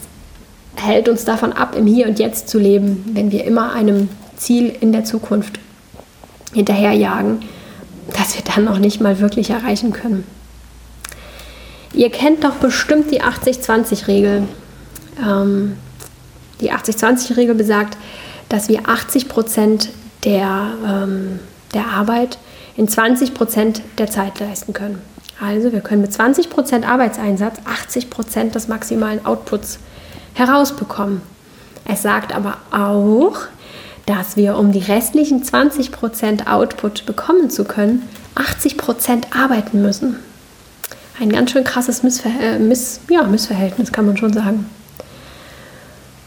hält 0.77 1.09
uns 1.09 1.25
davon 1.25 1.53
ab, 1.53 1.75
im 1.77 1.87
Hier 1.87 2.07
und 2.07 2.19
Jetzt 2.19 2.49
zu 2.49 2.59
leben, 2.59 3.05
wenn 3.15 3.31
wir 3.33 3.45
immer 3.45 3.73
einem 3.73 4.09
Ziel 4.37 4.75
in 4.81 4.93
der 4.93 5.05
Zukunft 5.05 5.59
hinterherjagen, 6.53 7.41
das 8.17 8.37
wir 8.37 8.43
dann 8.45 8.65
noch 8.65 8.79
nicht 8.79 9.01
mal 9.01 9.19
wirklich 9.19 9.51
erreichen 9.51 9.93
können. 9.93 10.25
Ihr 11.93 12.11
kennt 12.11 12.45
doch 12.45 12.57
bestimmt 12.57 13.11
die 13.11 13.23
80-20-Regel. 13.23 14.45
Ähm, 15.25 15.77
die 16.61 16.73
80-20-Regel 16.73 17.55
besagt, 17.55 17.97
dass 18.49 18.69
wir 18.69 18.89
80 18.89 19.29
Prozent 19.29 19.91
der, 20.25 20.73
ähm, 20.87 21.41
der 21.75 21.87
Arbeit 21.87 22.39
in 22.77 22.89
20 22.89 23.35
Prozent 23.35 23.83
der 23.99 24.09
Zeit 24.09 24.39
leisten 24.41 24.73
können. 24.73 25.01
Also 25.41 25.73
wir 25.73 25.81
können 25.81 26.03
mit 26.03 26.13
20 26.13 26.51
Prozent 26.51 26.89
Arbeitseinsatz 26.89 27.59
80 27.65 28.11
Prozent 28.11 28.55
des 28.55 28.67
maximalen 28.67 29.25
Outputs 29.25 29.79
herausbekommen. 30.35 31.23
Es 31.85 32.03
sagt 32.03 32.35
aber 32.35 32.59
auch, 32.73 33.37
dass 34.07 34.37
wir, 34.37 34.57
um 34.57 34.73
die 34.73 34.81
restlichen 34.81 35.45
20 35.45 35.93
Prozent 35.93 36.49
Output 36.49 37.07
bekommen 37.07 37.51
zu 37.51 37.65
können, 37.65 38.03
80 38.35 38.77
Prozent 38.77 39.37
arbeiten 39.37 39.81
müssen. 39.81 40.17
Ein 41.21 41.31
ganz 41.31 41.51
schön 41.51 41.65
krasses 41.65 42.03
Missver 42.03 42.31
äh, 42.41 42.59
Miss 42.59 43.01
ja, 43.09 43.23
Missverhältnis, 43.25 43.93
kann 43.93 44.07
man 44.07 44.17
schon 44.17 44.33
sagen. 44.33 44.67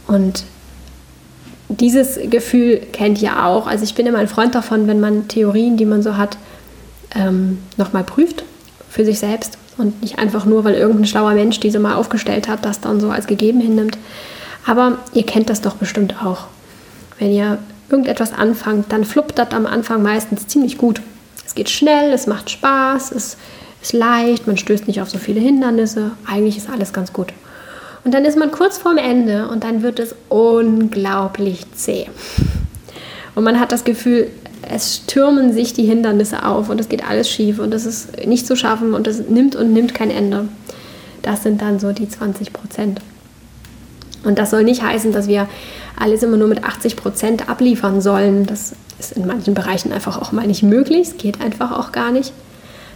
Und 0.07 0.43
dieses 1.69 2.19
Gefühl 2.29 2.81
kennt 2.91 3.21
ihr 3.21 3.45
auch. 3.45 3.67
Also 3.67 3.83
ich 3.83 3.95
bin 3.95 4.05
immer 4.05 4.19
ein 4.19 4.27
Freund 4.27 4.55
davon, 4.55 4.87
wenn 4.87 4.99
man 4.99 5.27
Theorien, 5.27 5.77
die 5.77 5.85
man 5.85 6.01
so 6.01 6.17
hat, 6.17 6.37
ähm, 7.15 7.59
nochmal 7.77 8.03
prüft 8.03 8.43
für 8.91 9.05
sich 9.05 9.19
selbst 9.19 9.57
und 9.77 10.01
nicht 10.01 10.19
einfach 10.19 10.45
nur, 10.45 10.65
weil 10.65 10.75
irgendein 10.75 11.05
schlauer 11.05 11.33
Mensch 11.33 11.59
diese 11.61 11.79
mal 11.79 11.95
aufgestellt 11.95 12.49
hat, 12.49 12.65
das 12.65 12.81
dann 12.81 12.99
so 12.99 13.09
als 13.09 13.25
gegeben 13.25 13.61
hinnimmt. 13.61 13.97
Aber 14.67 14.99
ihr 15.13 15.25
kennt 15.25 15.49
das 15.49 15.61
doch 15.61 15.75
bestimmt 15.75 16.23
auch. 16.23 16.47
Wenn 17.17 17.31
ihr 17.31 17.57
irgendetwas 17.89 18.33
anfangt, 18.33 18.91
dann 18.91 19.05
fluppt 19.05 19.39
das 19.39 19.51
am 19.51 19.65
Anfang 19.65 20.03
meistens 20.03 20.47
ziemlich 20.47 20.77
gut. 20.77 21.01
Es 21.45 21.55
geht 21.55 21.69
schnell, 21.69 22.11
es 22.11 22.27
macht 22.27 22.49
Spaß, 22.49 23.11
es 23.13 23.37
ist 23.81 23.93
leicht, 23.93 24.45
man 24.45 24.57
stößt 24.57 24.87
nicht 24.87 25.01
auf 25.01 25.09
so 25.09 25.17
viele 25.17 25.39
Hindernisse. 25.39 26.11
Eigentlich 26.25 26.57
ist 26.57 26.69
alles 26.69 26.93
ganz 26.93 27.13
gut. 27.13 27.33
Und 28.03 28.13
dann 28.13 28.25
ist 28.25 28.37
man 28.37 28.51
kurz 28.51 28.77
vorm 28.77 28.97
Ende 28.97 29.47
und 29.47 29.63
dann 29.63 29.83
wird 29.83 29.99
es 29.99 30.15
unglaublich 30.27 31.65
zäh. 31.75 32.07
Und 33.35 33.43
man 33.43 33.59
hat 33.59 33.71
das 33.71 33.83
Gefühl, 33.83 34.27
es 34.71 34.95
stürmen 34.97 35.53
sich 35.53 35.73
die 35.73 35.83
Hindernisse 35.83 36.45
auf 36.45 36.69
und 36.69 36.79
es 36.79 36.89
geht 36.89 37.07
alles 37.07 37.29
schief 37.29 37.59
und 37.59 37.73
es 37.73 37.85
ist 37.85 38.25
nicht 38.25 38.47
zu 38.47 38.55
schaffen 38.55 38.93
und 38.93 39.07
es 39.07 39.27
nimmt 39.27 39.55
und 39.55 39.73
nimmt 39.73 39.93
kein 39.93 40.09
Ende. 40.09 40.47
Das 41.21 41.43
sind 41.43 41.61
dann 41.61 41.79
so 41.79 41.91
die 41.91 42.09
20 42.09 42.53
Prozent. 42.53 43.01
Und 44.23 44.37
das 44.37 44.51
soll 44.51 44.63
nicht 44.63 44.83
heißen, 44.83 45.11
dass 45.11 45.27
wir 45.27 45.47
alles 45.97 46.23
immer 46.23 46.37
nur 46.37 46.47
mit 46.47 46.63
80 46.63 46.95
Prozent 46.95 47.49
abliefern 47.49 48.01
sollen. 48.01 48.45
Das 48.45 48.73
ist 48.99 49.13
in 49.13 49.27
manchen 49.27 49.53
Bereichen 49.53 49.91
einfach 49.91 50.21
auch 50.21 50.31
mal 50.31 50.47
nicht 50.47 50.63
möglich. 50.63 51.09
Es 51.09 51.17
geht 51.17 51.41
einfach 51.41 51.71
auch 51.71 51.91
gar 51.91 52.11
nicht. 52.11 52.31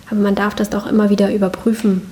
Aber 0.10 0.20
man 0.20 0.36
darf 0.36 0.56
das 0.56 0.70
doch 0.70 0.86
immer 0.86 1.10
wieder 1.10 1.34
überprüfen 1.34 2.04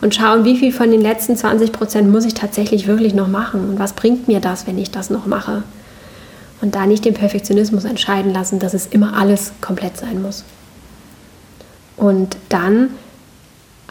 und 0.00 0.14
schauen, 0.14 0.44
wie 0.44 0.56
viel 0.56 0.72
von 0.72 0.90
den 0.90 1.00
letzten 1.00 1.36
20 1.36 1.72
Prozent 1.72 2.10
muss 2.10 2.24
ich 2.24 2.34
tatsächlich 2.34 2.86
wirklich 2.86 3.12
noch 3.12 3.28
machen 3.28 3.68
und 3.68 3.78
was 3.78 3.92
bringt 3.92 4.28
mir 4.28 4.40
das, 4.40 4.66
wenn 4.66 4.78
ich 4.78 4.90
das 4.90 5.10
noch 5.10 5.26
mache. 5.26 5.64
Und 6.60 6.74
da 6.74 6.86
nicht 6.86 7.04
den 7.04 7.14
Perfektionismus 7.14 7.84
entscheiden 7.84 8.32
lassen, 8.32 8.58
dass 8.58 8.74
es 8.74 8.86
immer 8.86 9.16
alles 9.16 9.52
komplett 9.60 9.96
sein 9.96 10.20
muss. 10.20 10.44
Und 11.96 12.36
dann 12.48 12.90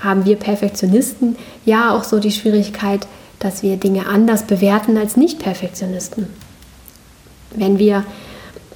haben 0.02 0.26
wir 0.26 0.36
Perfektionisten 0.36 1.36
ja 1.66 1.92
auch 1.92 2.04
so 2.04 2.20
die 2.20 2.32
Schwierigkeit, 2.32 3.08
dass 3.40 3.64
wir 3.64 3.78
Dinge 3.78 4.08
anders 4.08 4.44
bewerten 4.44 4.98
als 4.98 5.18
Nicht-Perfektionisten. 5.18 6.28
Wenn 7.52 7.80
wir, 7.80 8.04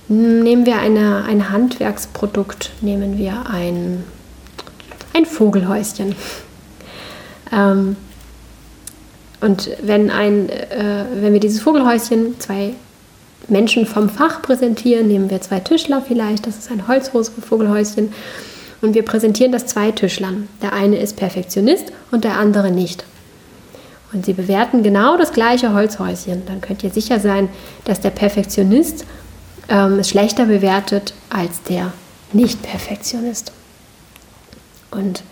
nehmen 0.08 0.66
wir 0.66 0.78
eine, 0.78 1.26
ein 1.26 1.50
Handwerksprodukt, 1.50 2.72
nehmen 2.82 3.18
wir 3.18 3.46
ein, 3.50 4.04
ein 5.14 5.26
Vogelhäuschen. 5.26 6.16
Ähm, 7.52 7.96
und 9.42 9.70
wenn, 9.82 10.10
ein, 10.10 10.50
äh, 10.50 11.06
wenn 11.16 11.34
wir 11.34 11.40
dieses 11.40 11.62
Vogelhäuschen 11.62 12.40
zwei 12.40 12.74
Menschen 13.48 13.86
vom 13.86 14.10
Fach 14.10 14.42
präsentieren, 14.42 15.08
nehmen 15.08 15.30
wir 15.30 15.42
zwei 15.42 15.60
Tischler 15.60 16.02
vielleicht, 16.06 16.48
das 16.48 16.58
ist 16.58 16.72
ein 16.72 16.88
Holzvogelhäuschen, 16.88 18.14
und 18.82 18.96
wir 18.96 19.04
präsentieren 19.04 19.54
das 19.54 19.66
zwei 19.66 19.92
Tischlern. 19.92 20.50
Der 20.62 20.74
eine 20.74 20.98
ist 20.98 21.16
Perfektionist 21.16 21.94
und 22.12 22.26
der 22.26 22.38
andere 22.38 22.70
nicht. 22.70 23.06
Und 24.12 24.26
sie 24.26 24.34
bewerten 24.34 24.84
genau 24.84 25.18
das 25.18 25.32
gleiche 25.32 25.74
Holzhäuschen. 25.74 26.44
Dann 26.46 26.60
könnt 26.60 26.84
ihr 26.84 26.90
sicher 26.90 27.22
sein, 27.22 27.48
dass 27.86 28.02
der 28.02 28.10
Perfektionist 28.10 29.06
ähm, 29.70 30.00
es 30.00 30.10
schlechter 30.10 30.46
bewertet 30.46 31.14
als 31.30 31.64
der 31.64 31.94
Nicht-Perfektionist. 32.34 33.54
Und 34.92 35.24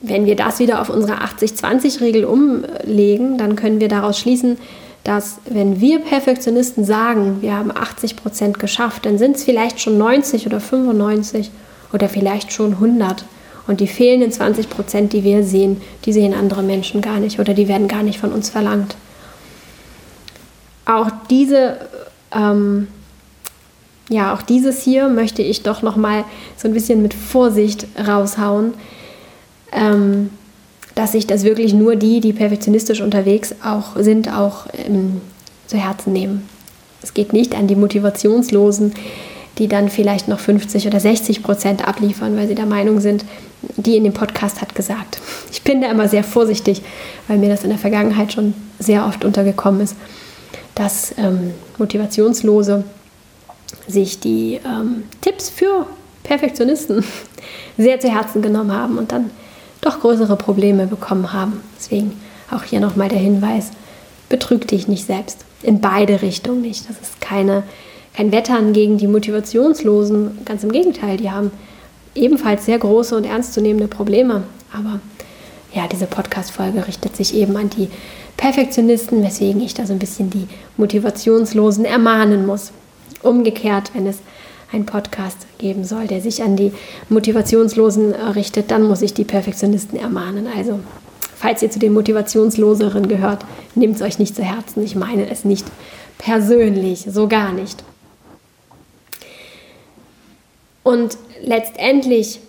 wenn 0.00 0.26
wir 0.26 0.36
das 0.36 0.58
wieder 0.58 0.82
auf 0.82 0.90
unsere 0.90 1.22
80-20-Regel 1.22 2.26
umlegen, 2.26 3.38
dann 3.38 3.56
können 3.56 3.80
wir 3.80 3.88
daraus 3.88 4.18
schließen, 4.18 4.58
dass 5.04 5.38
wenn 5.48 5.80
wir 5.80 6.00
Perfektionisten 6.00 6.84
sagen, 6.84 7.40
wir 7.40 7.54
haben 7.54 7.70
80 7.70 8.16
Prozent 8.16 8.58
geschafft, 8.58 9.06
dann 9.06 9.18
sind 9.18 9.36
es 9.36 9.44
vielleicht 9.44 9.80
schon 9.80 9.96
90 9.98 10.46
oder 10.46 10.60
95 10.60 11.50
oder 11.92 12.08
vielleicht 12.08 12.52
schon 12.52 12.74
100. 12.74 13.24
Und 13.66 13.80
die 13.80 13.86
fehlenden 13.86 14.32
20 14.32 14.70
Prozent, 14.70 15.12
die 15.12 15.24
wir 15.24 15.44
sehen, 15.44 15.80
die 16.04 16.12
sehen 16.12 16.34
andere 16.34 16.62
Menschen 16.62 17.02
gar 17.02 17.20
nicht 17.20 17.38
oder 17.38 17.54
die 17.54 17.68
werden 17.68 17.86
gar 17.86 18.02
nicht 18.02 18.18
von 18.18 18.32
uns 18.32 18.48
verlangt. 18.48 18.96
Auch 20.86 21.10
diese, 21.28 21.76
ähm, 22.34 22.88
ja, 24.08 24.32
auch 24.32 24.40
dieses 24.40 24.80
hier 24.82 25.08
möchte 25.08 25.42
ich 25.42 25.62
doch 25.62 25.82
noch 25.82 25.96
mal 25.96 26.24
so 26.56 26.66
ein 26.66 26.72
bisschen 26.72 27.02
mit 27.02 27.12
Vorsicht 27.12 27.86
raushauen, 28.06 28.72
ähm, 29.72 30.30
dass 30.98 31.12
sich 31.12 31.28
das 31.28 31.44
wirklich 31.44 31.74
nur 31.74 31.94
die, 31.94 32.20
die 32.20 32.32
perfektionistisch 32.32 33.00
unterwegs 33.00 33.54
auch 33.64 33.94
sind, 34.00 34.36
auch 34.36 34.66
ähm, 34.72 35.20
zu 35.68 35.76
Herzen 35.76 36.12
nehmen. 36.12 36.48
Es 37.04 37.14
geht 37.14 37.32
nicht 37.32 37.54
an 37.54 37.68
die 37.68 37.76
Motivationslosen, 37.76 38.92
die 39.58 39.68
dann 39.68 39.90
vielleicht 39.90 40.26
noch 40.26 40.40
50 40.40 40.88
oder 40.88 40.98
60 40.98 41.44
Prozent 41.44 41.86
abliefern, 41.86 42.36
weil 42.36 42.48
sie 42.48 42.56
der 42.56 42.66
Meinung 42.66 42.98
sind, 42.98 43.24
die 43.76 43.96
in 43.96 44.02
dem 44.02 44.12
Podcast 44.12 44.60
hat 44.60 44.74
gesagt. 44.74 45.20
Ich 45.52 45.62
bin 45.62 45.80
da 45.80 45.88
immer 45.88 46.08
sehr 46.08 46.24
vorsichtig, 46.24 46.82
weil 47.28 47.38
mir 47.38 47.48
das 47.48 47.62
in 47.62 47.70
der 47.70 47.78
Vergangenheit 47.78 48.32
schon 48.32 48.54
sehr 48.80 49.06
oft 49.06 49.24
untergekommen 49.24 49.82
ist, 49.82 49.94
dass 50.74 51.14
ähm, 51.16 51.52
Motivationslose 51.78 52.82
sich 53.86 54.18
die 54.18 54.58
ähm, 54.66 55.04
Tipps 55.20 55.48
für 55.48 55.86
Perfektionisten 56.24 57.04
sehr 57.78 58.00
zu 58.00 58.12
Herzen 58.12 58.42
genommen 58.42 58.72
haben 58.72 58.98
und 58.98 59.12
dann 59.12 59.30
doch 59.80 60.00
größere 60.00 60.36
Probleme 60.36 60.86
bekommen 60.86 61.32
haben. 61.32 61.60
Deswegen 61.76 62.20
auch 62.50 62.62
hier 62.62 62.80
nochmal 62.80 63.08
der 63.08 63.18
Hinweis, 63.18 63.70
betrüg 64.28 64.66
dich 64.68 64.88
nicht 64.88 65.06
selbst. 65.06 65.44
In 65.62 65.80
beide 65.80 66.22
Richtungen 66.22 66.62
nicht. 66.62 66.88
Das 66.88 66.98
ist 67.00 67.20
keine, 67.20 67.64
kein 68.14 68.32
Wettern 68.32 68.72
gegen 68.72 68.98
die 68.98 69.06
Motivationslosen. 69.06 70.38
Ganz 70.44 70.64
im 70.64 70.72
Gegenteil, 70.72 71.16
die 71.16 71.30
haben 71.30 71.50
ebenfalls 72.14 72.64
sehr 72.64 72.78
große 72.78 73.16
und 73.16 73.24
ernstzunehmende 73.24 73.88
Probleme. 73.88 74.44
Aber 74.72 75.00
ja, 75.74 75.86
diese 75.86 76.06
Podcast-Folge 76.06 76.86
richtet 76.86 77.16
sich 77.16 77.34
eben 77.34 77.56
an 77.56 77.70
die 77.70 77.88
Perfektionisten, 78.36 79.22
weswegen 79.22 79.60
ich 79.60 79.74
da 79.74 79.86
so 79.86 79.92
ein 79.92 79.98
bisschen 79.98 80.30
die 80.30 80.46
Motivationslosen 80.76 81.84
ermahnen 81.84 82.46
muss. 82.46 82.72
Umgekehrt, 83.22 83.90
wenn 83.94 84.06
es 84.06 84.18
einen 84.72 84.86
Podcast 84.86 85.46
geben 85.58 85.84
soll, 85.84 86.06
der 86.06 86.20
sich 86.20 86.42
an 86.42 86.56
die 86.56 86.72
Motivationslosen 87.08 88.12
richtet, 88.14 88.70
dann 88.70 88.82
muss 88.82 89.02
ich 89.02 89.14
die 89.14 89.24
Perfektionisten 89.24 89.98
ermahnen. 89.98 90.46
Also, 90.54 90.80
falls 91.36 91.62
ihr 91.62 91.70
zu 91.70 91.78
den 91.78 91.92
Motivationsloseren 91.94 93.08
gehört, 93.08 93.44
nehmt 93.74 93.96
es 93.96 94.02
euch 94.02 94.18
nicht 94.18 94.36
zu 94.36 94.42
Herzen. 94.42 94.84
Ich 94.84 94.94
meine 94.94 95.30
es 95.30 95.44
nicht 95.44 95.66
persönlich, 96.18 97.06
so 97.08 97.28
gar 97.28 97.52
nicht. 97.52 97.82
Und 100.82 101.18
letztendlich 101.42 102.40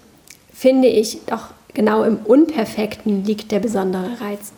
finde 0.54 0.88
ich 0.88 1.20
doch 1.26 1.48
genau 1.74 2.04
im 2.04 2.18
Unperfekten 2.18 3.24
liegt 3.26 3.52
der 3.52 3.60
besondere 3.60 4.18
Reiz. 4.22 4.52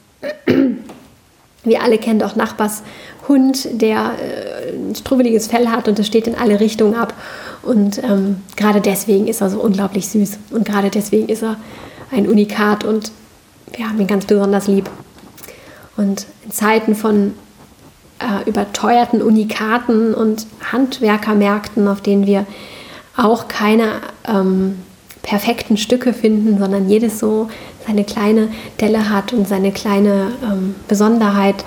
Wir 1.63 1.83
alle 1.83 1.97
kennen 1.97 2.19
doch 2.19 2.35
Nachbars 2.35 2.83
Hund, 3.27 3.67
der 3.71 4.13
äh, 4.19 4.73
ein 4.73 4.95
strubbeliges 4.95 5.47
Fell 5.47 5.67
hat 5.69 5.87
und 5.87 5.99
es 5.99 6.07
steht 6.07 6.27
in 6.27 6.35
alle 6.35 6.59
Richtungen 6.59 6.95
ab. 6.95 7.13
Und 7.61 8.03
ähm, 8.03 8.37
gerade 8.55 8.81
deswegen 8.81 9.27
ist 9.27 9.41
er 9.41 9.49
so 9.49 9.59
unglaublich 9.59 10.07
süß. 10.09 10.39
Und 10.51 10.65
gerade 10.65 10.89
deswegen 10.89 11.29
ist 11.29 11.43
er 11.43 11.57
ein 12.11 12.27
Unikat 12.27 12.83
und 12.83 13.11
wir 13.73 13.87
haben 13.87 13.99
ihn 13.99 14.07
ganz 14.07 14.25
besonders 14.25 14.67
lieb. 14.67 14.89
Und 15.97 16.25
in 16.45 16.51
Zeiten 16.51 16.95
von 16.95 17.33
äh, 18.19 18.49
überteuerten 18.49 19.21
Unikaten 19.21 20.13
und 20.13 20.47
Handwerkermärkten, 20.71 21.87
auf 21.87 22.01
denen 22.01 22.25
wir 22.25 22.45
auch 23.15 23.47
keine 23.47 24.01
ähm, 24.27 24.79
perfekten 25.21 25.77
Stücke 25.77 26.13
finden, 26.13 26.57
sondern 26.57 26.89
jedes 26.89 27.19
so 27.19 27.49
seine 27.85 28.03
kleine 28.03 28.49
Delle 28.79 29.09
hat 29.09 29.33
und 29.33 29.47
seine 29.47 29.71
kleine 29.71 30.31
ähm, 30.43 30.75
Besonderheit. 30.87 31.63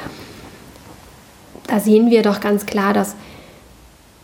Da 1.66 1.80
sehen 1.80 2.10
wir 2.10 2.22
doch 2.22 2.40
ganz 2.40 2.66
klar, 2.66 2.92
dass 2.92 3.14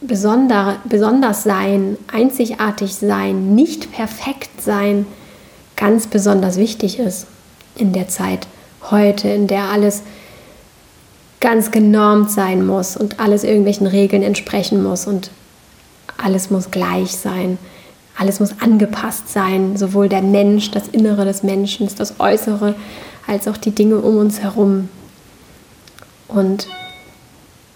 besonder, 0.00 0.76
besonders 0.84 1.42
sein, 1.42 1.96
einzigartig 2.12 2.94
sein, 2.94 3.54
nicht 3.54 3.92
perfekt 3.92 4.62
sein 4.62 5.06
ganz 5.76 6.06
besonders 6.06 6.58
wichtig 6.58 6.98
ist 6.98 7.26
in 7.74 7.92
der 7.92 8.08
Zeit 8.08 8.46
heute, 8.90 9.28
in 9.28 9.46
der 9.46 9.64
alles 9.64 10.02
ganz 11.40 11.70
genormt 11.70 12.30
sein 12.30 12.66
muss 12.66 12.96
und 12.96 13.18
alles 13.18 13.44
irgendwelchen 13.44 13.86
Regeln 13.86 14.22
entsprechen 14.22 14.82
muss 14.82 15.06
und 15.06 15.30
alles 16.22 16.50
muss 16.50 16.70
gleich 16.70 17.12
sein. 17.12 17.58
Alles 18.16 18.40
muss 18.40 18.60
angepasst 18.60 19.28
sein, 19.28 19.76
sowohl 19.76 20.08
der 20.08 20.22
Mensch, 20.22 20.70
das 20.70 20.88
Innere 20.88 21.24
des 21.24 21.42
Menschen, 21.42 21.88
das 21.96 22.20
Äußere, 22.20 22.74
als 23.26 23.48
auch 23.48 23.56
die 23.56 23.70
Dinge 23.70 23.98
um 23.98 24.18
uns 24.18 24.40
herum. 24.40 24.88
Und 26.28 26.66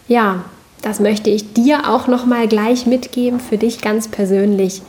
ja, 0.07 0.45
das 0.83 1.00
möchte 1.00 1.31
ich 1.31 1.55
dir 1.55 1.88
auch 1.88 2.09
noch 2.09 2.26
mal 2.26 2.47
gleich 2.47 2.87
mitgeben 2.87 3.41
für 3.41 3.57
dich 3.57 3.81
ganz 3.81 4.09
persönlich. 4.09 4.83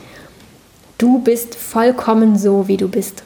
Du 0.98 1.20
bist 1.20 1.54
vollkommen 1.54 2.38
so, 2.38 2.68
wie 2.68 2.76
du 2.76 2.88
bist. 2.88 3.22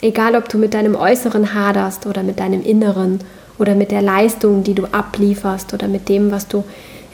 Egal, 0.00 0.34
ob 0.34 0.48
du 0.48 0.58
mit 0.58 0.74
deinem 0.74 0.96
Äußeren 0.96 1.54
haderst 1.54 2.06
oder 2.06 2.22
mit 2.22 2.40
deinem 2.40 2.62
Inneren 2.62 3.20
oder 3.58 3.74
mit 3.74 3.90
der 3.90 4.02
Leistung, 4.02 4.64
die 4.64 4.74
du 4.74 4.86
ablieferst 4.86 5.72
oder 5.72 5.88
mit 5.88 6.08
dem, 6.08 6.30
was 6.30 6.48
du 6.48 6.64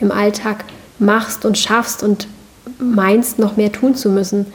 im 0.00 0.10
Alltag 0.10 0.64
machst 0.98 1.44
und 1.44 1.58
schaffst 1.58 2.02
und 2.02 2.26
meinst, 2.78 3.38
noch 3.38 3.56
mehr 3.56 3.72
tun 3.72 3.94
zu 3.94 4.10
müssen. 4.10 4.46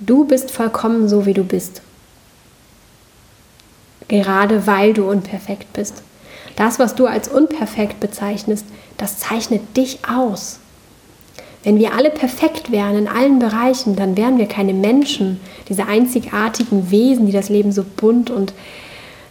Du 0.00 0.24
bist 0.24 0.50
vollkommen 0.50 1.08
so, 1.08 1.26
wie 1.26 1.34
du 1.34 1.44
bist. 1.44 1.82
Gerade 4.08 4.66
weil 4.66 4.92
du 4.92 5.08
unperfekt 5.08 5.72
bist. 5.72 6.02
Das, 6.56 6.78
was 6.78 6.94
du 6.94 7.06
als 7.06 7.28
unperfekt 7.28 8.00
bezeichnest, 8.00 8.66
das 8.96 9.18
zeichnet 9.18 9.76
dich 9.76 9.98
aus. 10.08 10.60
Wenn 11.64 11.78
wir 11.78 11.94
alle 11.94 12.10
perfekt 12.10 12.70
wären 12.70 12.96
in 12.96 13.08
allen 13.08 13.38
Bereichen, 13.38 13.96
dann 13.96 14.16
wären 14.16 14.36
wir 14.36 14.46
keine 14.46 14.74
Menschen, 14.74 15.40
diese 15.68 15.86
einzigartigen 15.86 16.90
Wesen, 16.90 17.26
die 17.26 17.32
das 17.32 17.48
Leben 17.48 17.72
so 17.72 17.84
bunt 17.96 18.30
und 18.30 18.52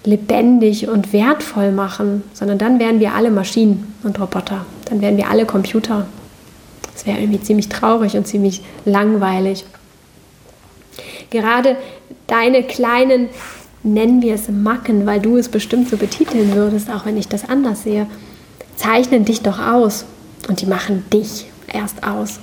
lebendig 0.03 0.89
und 0.89 1.13
wertvoll 1.13 1.71
machen, 1.71 2.23
sondern 2.33 2.57
dann 2.57 2.79
wären 2.79 2.99
wir 2.99 3.13
alle 3.13 3.29
Maschinen 3.29 3.93
und 4.03 4.19
Roboter. 4.19 4.65
Dann 4.89 5.01
wären 5.01 5.15
wir 5.15 5.29
alle 5.29 5.45
Computer. 5.45 6.07
Das 6.93 7.05
wäre 7.05 7.19
irgendwie 7.19 7.41
ziemlich 7.41 7.69
traurig 7.69 8.15
und 8.15 8.27
ziemlich 8.27 8.61
langweilig. 8.85 9.65
Gerade 11.29 11.77
deine 12.27 12.63
kleinen, 12.63 13.29
nennen 13.81 14.21
wir 14.21 14.35
es 14.35 14.49
Macken, 14.49 15.05
weil 15.05 15.19
du 15.19 15.37
es 15.37 15.49
bestimmt 15.49 15.89
so 15.89 15.97
betiteln 15.97 16.55
würdest, 16.55 16.89
auch 16.89 17.05
wenn 17.05 17.17
ich 17.17 17.27
das 17.27 17.49
anders 17.49 17.83
sehe, 17.83 18.07
zeichnen 18.75 19.25
dich 19.25 19.41
doch 19.41 19.59
aus 19.59 20.05
und 20.47 20.61
die 20.61 20.65
machen 20.65 21.05
dich 21.11 21.45
erst 21.71 22.03
aus. 22.05 22.39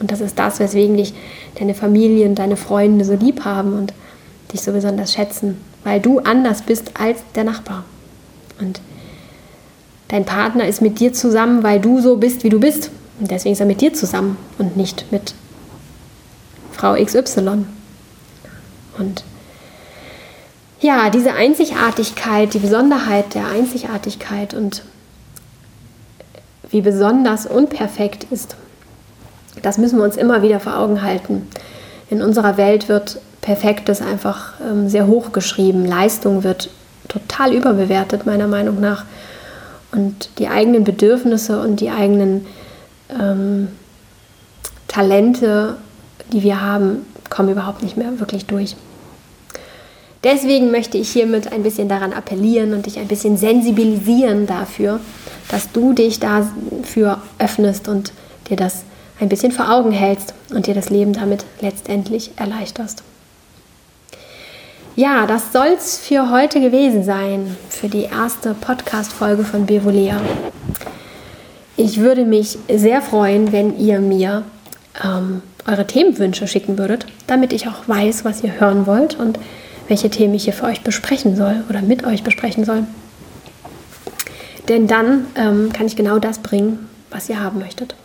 Und 0.00 0.10
das 0.10 0.20
ist 0.20 0.38
das, 0.38 0.58
weswegen 0.58 0.96
dich 0.96 1.14
deine 1.58 1.74
Familie 1.74 2.28
und 2.28 2.34
deine 2.34 2.56
Freunde 2.56 3.04
so 3.04 3.14
lieb 3.14 3.44
haben 3.44 3.74
und 3.74 3.94
dich 4.52 4.62
so 4.62 4.72
besonders 4.72 5.14
schätzen, 5.14 5.56
weil 5.84 6.00
du 6.00 6.18
anders 6.18 6.62
bist 6.62 6.92
als 6.98 7.20
der 7.34 7.44
Nachbar. 7.44 7.84
Und 8.60 8.80
dein 10.08 10.24
Partner 10.24 10.66
ist 10.66 10.82
mit 10.82 11.00
dir 11.00 11.12
zusammen, 11.12 11.62
weil 11.62 11.80
du 11.80 12.00
so 12.00 12.16
bist, 12.16 12.44
wie 12.44 12.48
du 12.48 12.60
bist. 12.60 12.90
Und 13.20 13.30
deswegen 13.30 13.52
ist 13.52 13.60
er 13.60 13.66
mit 13.66 13.80
dir 13.80 13.94
zusammen 13.94 14.36
und 14.58 14.76
nicht 14.76 15.10
mit 15.12 15.34
Frau 16.72 16.94
XY. 16.94 17.64
Und 18.98 19.24
ja, 20.80 21.10
diese 21.10 21.32
Einzigartigkeit, 21.32 22.52
die 22.54 22.58
Besonderheit 22.58 23.34
der 23.34 23.46
Einzigartigkeit 23.46 24.54
und 24.54 24.82
wie 26.70 26.80
besonders 26.80 27.46
unperfekt 27.46 28.24
ist, 28.30 28.56
das 29.62 29.78
müssen 29.78 29.98
wir 29.98 30.04
uns 30.04 30.16
immer 30.16 30.42
wieder 30.42 30.60
vor 30.60 30.76
Augen 30.76 31.02
halten. 31.02 31.48
In 32.10 32.20
unserer 32.20 32.56
Welt 32.56 32.88
wird 32.88 33.18
Perfektes 33.40 34.02
einfach 34.02 34.54
ähm, 34.60 34.88
sehr 34.88 35.06
hoch 35.06 35.32
geschrieben. 35.32 35.84
Leistung 35.86 36.44
wird 36.44 36.70
total 37.08 37.52
überbewertet, 37.52 38.26
meiner 38.26 38.48
Meinung 38.48 38.80
nach. 38.80 39.04
Und 39.92 40.30
die 40.38 40.48
eigenen 40.48 40.82
Bedürfnisse 40.82 41.60
und 41.60 41.80
die 41.80 41.90
eigenen 41.90 42.46
ähm, 43.10 43.68
Talente, 44.88 45.76
die 46.32 46.42
wir 46.42 46.60
haben, 46.60 47.06
kommen 47.30 47.50
überhaupt 47.50 47.82
nicht 47.82 47.96
mehr 47.96 48.18
wirklich 48.20 48.46
durch. 48.46 48.76
Deswegen 50.22 50.70
möchte 50.70 50.96
ich 50.96 51.10
hiermit 51.10 51.52
ein 51.52 51.62
bisschen 51.62 51.88
daran 51.88 52.14
appellieren 52.14 52.72
und 52.72 52.86
dich 52.86 52.98
ein 52.98 53.08
bisschen 53.08 53.36
sensibilisieren 53.36 54.46
dafür, 54.46 55.00
dass 55.48 55.70
du 55.70 55.92
dich 55.92 56.18
dafür 56.18 57.20
öffnest 57.38 57.88
und 57.88 58.12
dir 58.48 58.56
das 58.56 58.84
ein 59.20 59.28
bisschen 59.28 59.52
vor 59.52 59.70
Augen 59.70 59.92
hältst 59.92 60.32
und 60.50 60.66
dir 60.66 60.74
das 60.74 60.88
Leben 60.88 61.12
damit 61.12 61.44
letztendlich 61.60 62.30
erleichterst. 62.36 63.02
Ja, 64.96 65.26
das 65.26 65.52
soll 65.52 65.74
es 65.76 65.98
für 65.98 66.30
heute 66.30 66.60
gewesen 66.60 67.04
sein, 67.04 67.56
für 67.68 67.88
die 67.88 68.04
erste 68.04 68.54
Podcast-Folge 68.54 69.44
von 69.44 69.66
Bevolea. 69.66 70.20
Ich 71.76 71.98
würde 71.98 72.24
mich 72.24 72.58
sehr 72.72 73.02
freuen, 73.02 73.50
wenn 73.50 73.78
ihr 73.78 73.98
mir 73.98 74.44
ähm, 75.02 75.42
eure 75.66 75.86
Themenwünsche 75.86 76.46
schicken 76.46 76.78
würdet, 76.78 77.06
damit 77.26 77.52
ich 77.52 77.66
auch 77.66 77.88
weiß, 77.88 78.24
was 78.24 78.44
ihr 78.44 78.60
hören 78.60 78.86
wollt 78.86 79.18
und 79.18 79.38
welche 79.88 80.08
Themen 80.08 80.34
ich 80.34 80.44
hier 80.44 80.52
für 80.52 80.66
euch 80.66 80.82
besprechen 80.82 81.36
soll 81.36 81.64
oder 81.68 81.82
mit 81.82 82.06
euch 82.06 82.22
besprechen 82.22 82.64
soll. 82.64 82.84
Denn 84.68 84.86
dann 84.86 85.26
ähm, 85.34 85.72
kann 85.72 85.86
ich 85.86 85.96
genau 85.96 86.18
das 86.18 86.38
bringen, 86.38 86.88
was 87.10 87.28
ihr 87.28 87.42
haben 87.42 87.58
möchtet. 87.58 87.96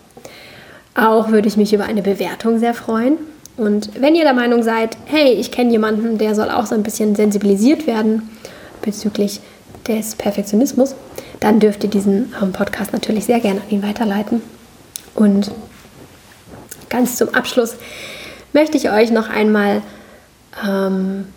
Auch 0.95 1.29
würde 1.29 1.47
ich 1.47 1.55
mich 1.55 1.71
über 1.71 1.85
eine 1.85 2.01
Bewertung 2.01 2.59
sehr 2.59 2.73
freuen. 2.73 3.17
Und 3.55 4.01
wenn 4.01 4.15
ihr 4.15 4.23
der 4.23 4.33
Meinung 4.33 4.63
seid, 4.63 4.97
hey, 5.05 5.33
ich 5.33 5.51
kenne 5.51 5.71
jemanden, 5.71 6.17
der 6.17 6.33
soll 6.33 6.49
auch 6.49 6.65
so 6.65 6.75
ein 6.75 6.83
bisschen 6.83 7.15
sensibilisiert 7.15 7.87
werden 7.87 8.29
bezüglich 8.81 9.41
des 9.87 10.15
Perfektionismus, 10.15 10.95
dann 11.39 11.59
dürft 11.59 11.83
ihr 11.83 11.89
diesen 11.89 12.33
ähm, 12.41 12.51
Podcast 12.51 12.93
natürlich 12.93 13.25
sehr 13.25 13.39
gerne 13.39 13.61
an 13.61 13.69
ihn 13.69 13.83
weiterleiten. 13.83 14.41
Und 15.15 15.51
ganz 16.89 17.15
zum 17.15 17.33
Abschluss 17.33 17.75
möchte 18.53 18.77
ich 18.77 18.91
euch 18.91 19.11
noch 19.11 19.29
einmal 19.29 19.81
ähm, 20.65 21.27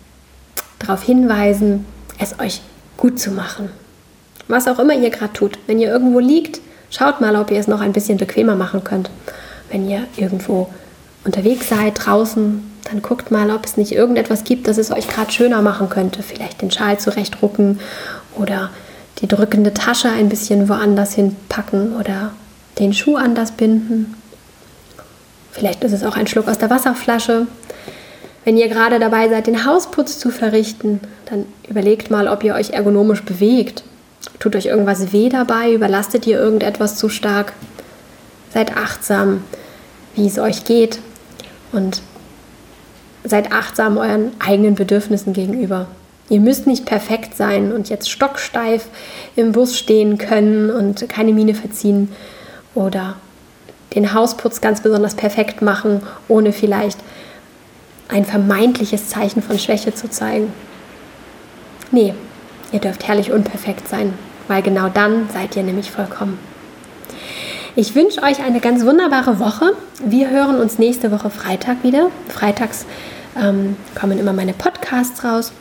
darauf 0.79 1.03
hinweisen, 1.03 1.85
es 2.19 2.39
euch 2.39 2.61
gut 2.97 3.19
zu 3.19 3.31
machen. 3.31 3.69
Was 4.47 4.67
auch 4.67 4.79
immer 4.79 4.93
ihr 4.93 5.09
gerade 5.09 5.33
tut. 5.33 5.57
Wenn 5.67 5.79
ihr 5.79 5.89
irgendwo 5.89 6.19
liegt, 6.19 6.59
schaut 6.89 7.21
mal, 7.21 7.35
ob 7.35 7.51
ihr 7.51 7.59
es 7.59 7.67
noch 7.67 7.81
ein 7.81 7.93
bisschen 7.93 8.17
bequemer 8.17 8.55
machen 8.55 8.83
könnt. 8.83 9.09
Wenn 9.69 9.89
ihr 9.89 10.03
irgendwo 10.17 10.69
unterwegs 11.23 11.69
seid, 11.69 12.05
draußen, 12.05 12.69
dann 12.83 13.01
guckt 13.01 13.31
mal, 13.31 13.49
ob 13.51 13.65
es 13.65 13.77
nicht 13.77 13.93
irgendetwas 13.93 14.43
gibt, 14.43 14.67
das 14.67 14.77
es 14.77 14.91
euch 14.91 15.07
gerade 15.07 15.31
schöner 15.31 15.61
machen 15.61 15.89
könnte. 15.89 16.21
Vielleicht 16.21 16.61
den 16.61 16.71
Schal 16.71 16.99
zurechtrucken 16.99 17.79
oder 18.35 18.69
die 19.19 19.27
drückende 19.27 19.73
Tasche 19.73 20.09
ein 20.09 20.29
bisschen 20.29 20.69
woanders 20.69 21.13
hinpacken 21.13 21.95
oder 21.95 22.31
den 22.79 22.93
Schuh 22.93 23.15
anders 23.15 23.51
binden. 23.51 24.15
Vielleicht 25.51 25.83
ist 25.83 25.93
es 25.93 26.03
auch 26.03 26.17
ein 26.17 26.27
Schluck 26.27 26.47
aus 26.47 26.57
der 26.57 26.69
Wasserflasche. 26.69 27.47
Wenn 28.43 28.57
ihr 28.57 28.67
gerade 28.67 28.99
dabei 28.99 29.29
seid, 29.29 29.47
den 29.47 29.65
Hausputz 29.65 30.19
zu 30.19 30.31
verrichten, 30.31 30.99
dann 31.25 31.45
überlegt 31.69 32.11
mal, 32.11 32.27
ob 32.27 32.43
ihr 32.43 32.55
euch 32.55 32.71
ergonomisch 32.71 33.23
bewegt. 33.23 33.83
Tut 34.39 34.55
euch 34.55 34.65
irgendwas 34.65 35.13
weh 35.13 35.29
dabei? 35.29 35.73
Überlastet 35.73 36.27
ihr 36.27 36.39
irgendetwas 36.39 36.97
zu 36.97 37.07
stark? 37.07 37.53
Seid 38.53 38.75
achtsam, 38.75 39.43
wie 40.15 40.27
es 40.27 40.39
euch 40.39 40.65
geht 40.65 40.99
und 41.71 42.01
seid 43.23 43.51
achtsam 43.51 43.97
euren 43.97 44.31
eigenen 44.39 44.75
Bedürfnissen 44.75 45.33
gegenüber. 45.33 45.87
Ihr 46.33 46.39
müsst 46.39 46.65
nicht 46.65 46.87
perfekt 46.87 47.37
sein 47.37 47.71
und 47.71 47.89
jetzt 47.89 48.09
stocksteif 48.09 48.87
im 49.35 49.51
Bus 49.51 49.77
stehen 49.77 50.17
können 50.17 50.71
und 50.71 51.07
keine 51.07 51.31
Miene 51.31 51.53
verziehen 51.53 52.09
oder 52.73 53.17
den 53.93 54.15
Hausputz 54.15 54.59
ganz 54.59 54.81
besonders 54.81 55.13
perfekt 55.13 55.61
machen, 55.61 56.01
ohne 56.27 56.51
vielleicht 56.51 56.97
ein 58.07 58.25
vermeintliches 58.25 59.09
Zeichen 59.09 59.43
von 59.43 59.59
Schwäche 59.59 59.93
zu 59.93 60.09
zeigen. 60.09 60.51
Nee, 61.91 62.15
ihr 62.71 62.79
dürft 62.79 63.07
herrlich 63.07 63.31
unperfekt 63.31 63.87
sein, 63.87 64.15
weil 64.47 64.63
genau 64.63 64.89
dann 64.89 65.29
seid 65.31 65.55
ihr 65.55 65.61
nämlich 65.61 65.91
vollkommen. 65.91 66.39
Ich 67.75 67.93
wünsche 67.93 68.23
euch 68.23 68.43
eine 68.43 68.59
ganz 68.59 68.83
wunderbare 68.83 69.37
Woche. 69.37 69.73
Wir 70.03 70.31
hören 70.31 70.59
uns 70.59 70.79
nächste 70.79 71.11
Woche 71.11 71.29
Freitag 71.29 71.83
wieder. 71.83 72.09
Freitags 72.27 72.87
ähm, 73.39 73.77
kommen 73.93 74.17
immer 74.17 74.33
meine 74.33 74.53
Podcasts 74.53 75.23
raus. 75.23 75.53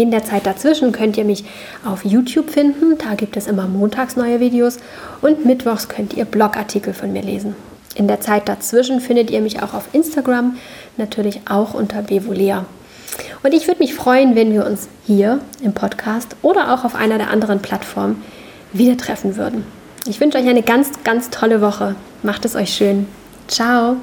In 0.00 0.10
der 0.10 0.24
Zeit 0.24 0.46
dazwischen 0.46 0.92
könnt 0.92 1.18
ihr 1.18 1.26
mich 1.26 1.44
auf 1.84 2.06
YouTube 2.06 2.48
finden. 2.48 2.96
Da 2.96 3.16
gibt 3.16 3.36
es 3.36 3.46
immer 3.46 3.66
montags 3.66 4.16
neue 4.16 4.40
Videos. 4.40 4.78
Und 5.20 5.44
mittwochs 5.44 5.90
könnt 5.90 6.14
ihr 6.14 6.24
Blogartikel 6.24 6.94
von 6.94 7.12
mir 7.12 7.20
lesen. 7.20 7.54
In 7.96 8.08
der 8.08 8.22
Zeit 8.22 8.48
dazwischen 8.48 9.02
findet 9.02 9.30
ihr 9.30 9.42
mich 9.42 9.62
auch 9.62 9.74
auf 9.74 9.90
Instagram, 9.92 10.56
natürlich 10.96 11.42
auch 11.50 11.74
unter 11.74 12.00
Bevolea. 12.00 12.64
Und 13.42 13.52
ich 13.52 13.66
würde 13.66 13.80
mich 13.80 13.92
freuen, 13.92 14.36
wenn 14.36 14.54
wir 14.54 14.64
uns 14.64 14.88
hier 15.06 15.40
im 15.62 15.74
Podcast 15.74 16.34
oder 16.40 16.72
auch 16.72 16.84
auf 16.84 16.94
einer 16.94 17.18
der 17.18 17.28
anderen 17.28 17.60
Plattformen 17.60 18.22
wieder 18.72 18.96
treffen 18.96 19.36
würden. 19.36 19.66
Ich 20.06 20.18
wünsche 20.18 20.38
euch 20.38 20.48
eine 20.48 20.62
ganz, 20.62 20.92
ganz 21.04 21.28
tolle 21.28 21.60
Woche. 21.60 21.94
Macht 22.22 22.46
es 22.46 22.56
euch 22.56 22.72
schön. 22.72 23.06
Ciao. 23.48 23.98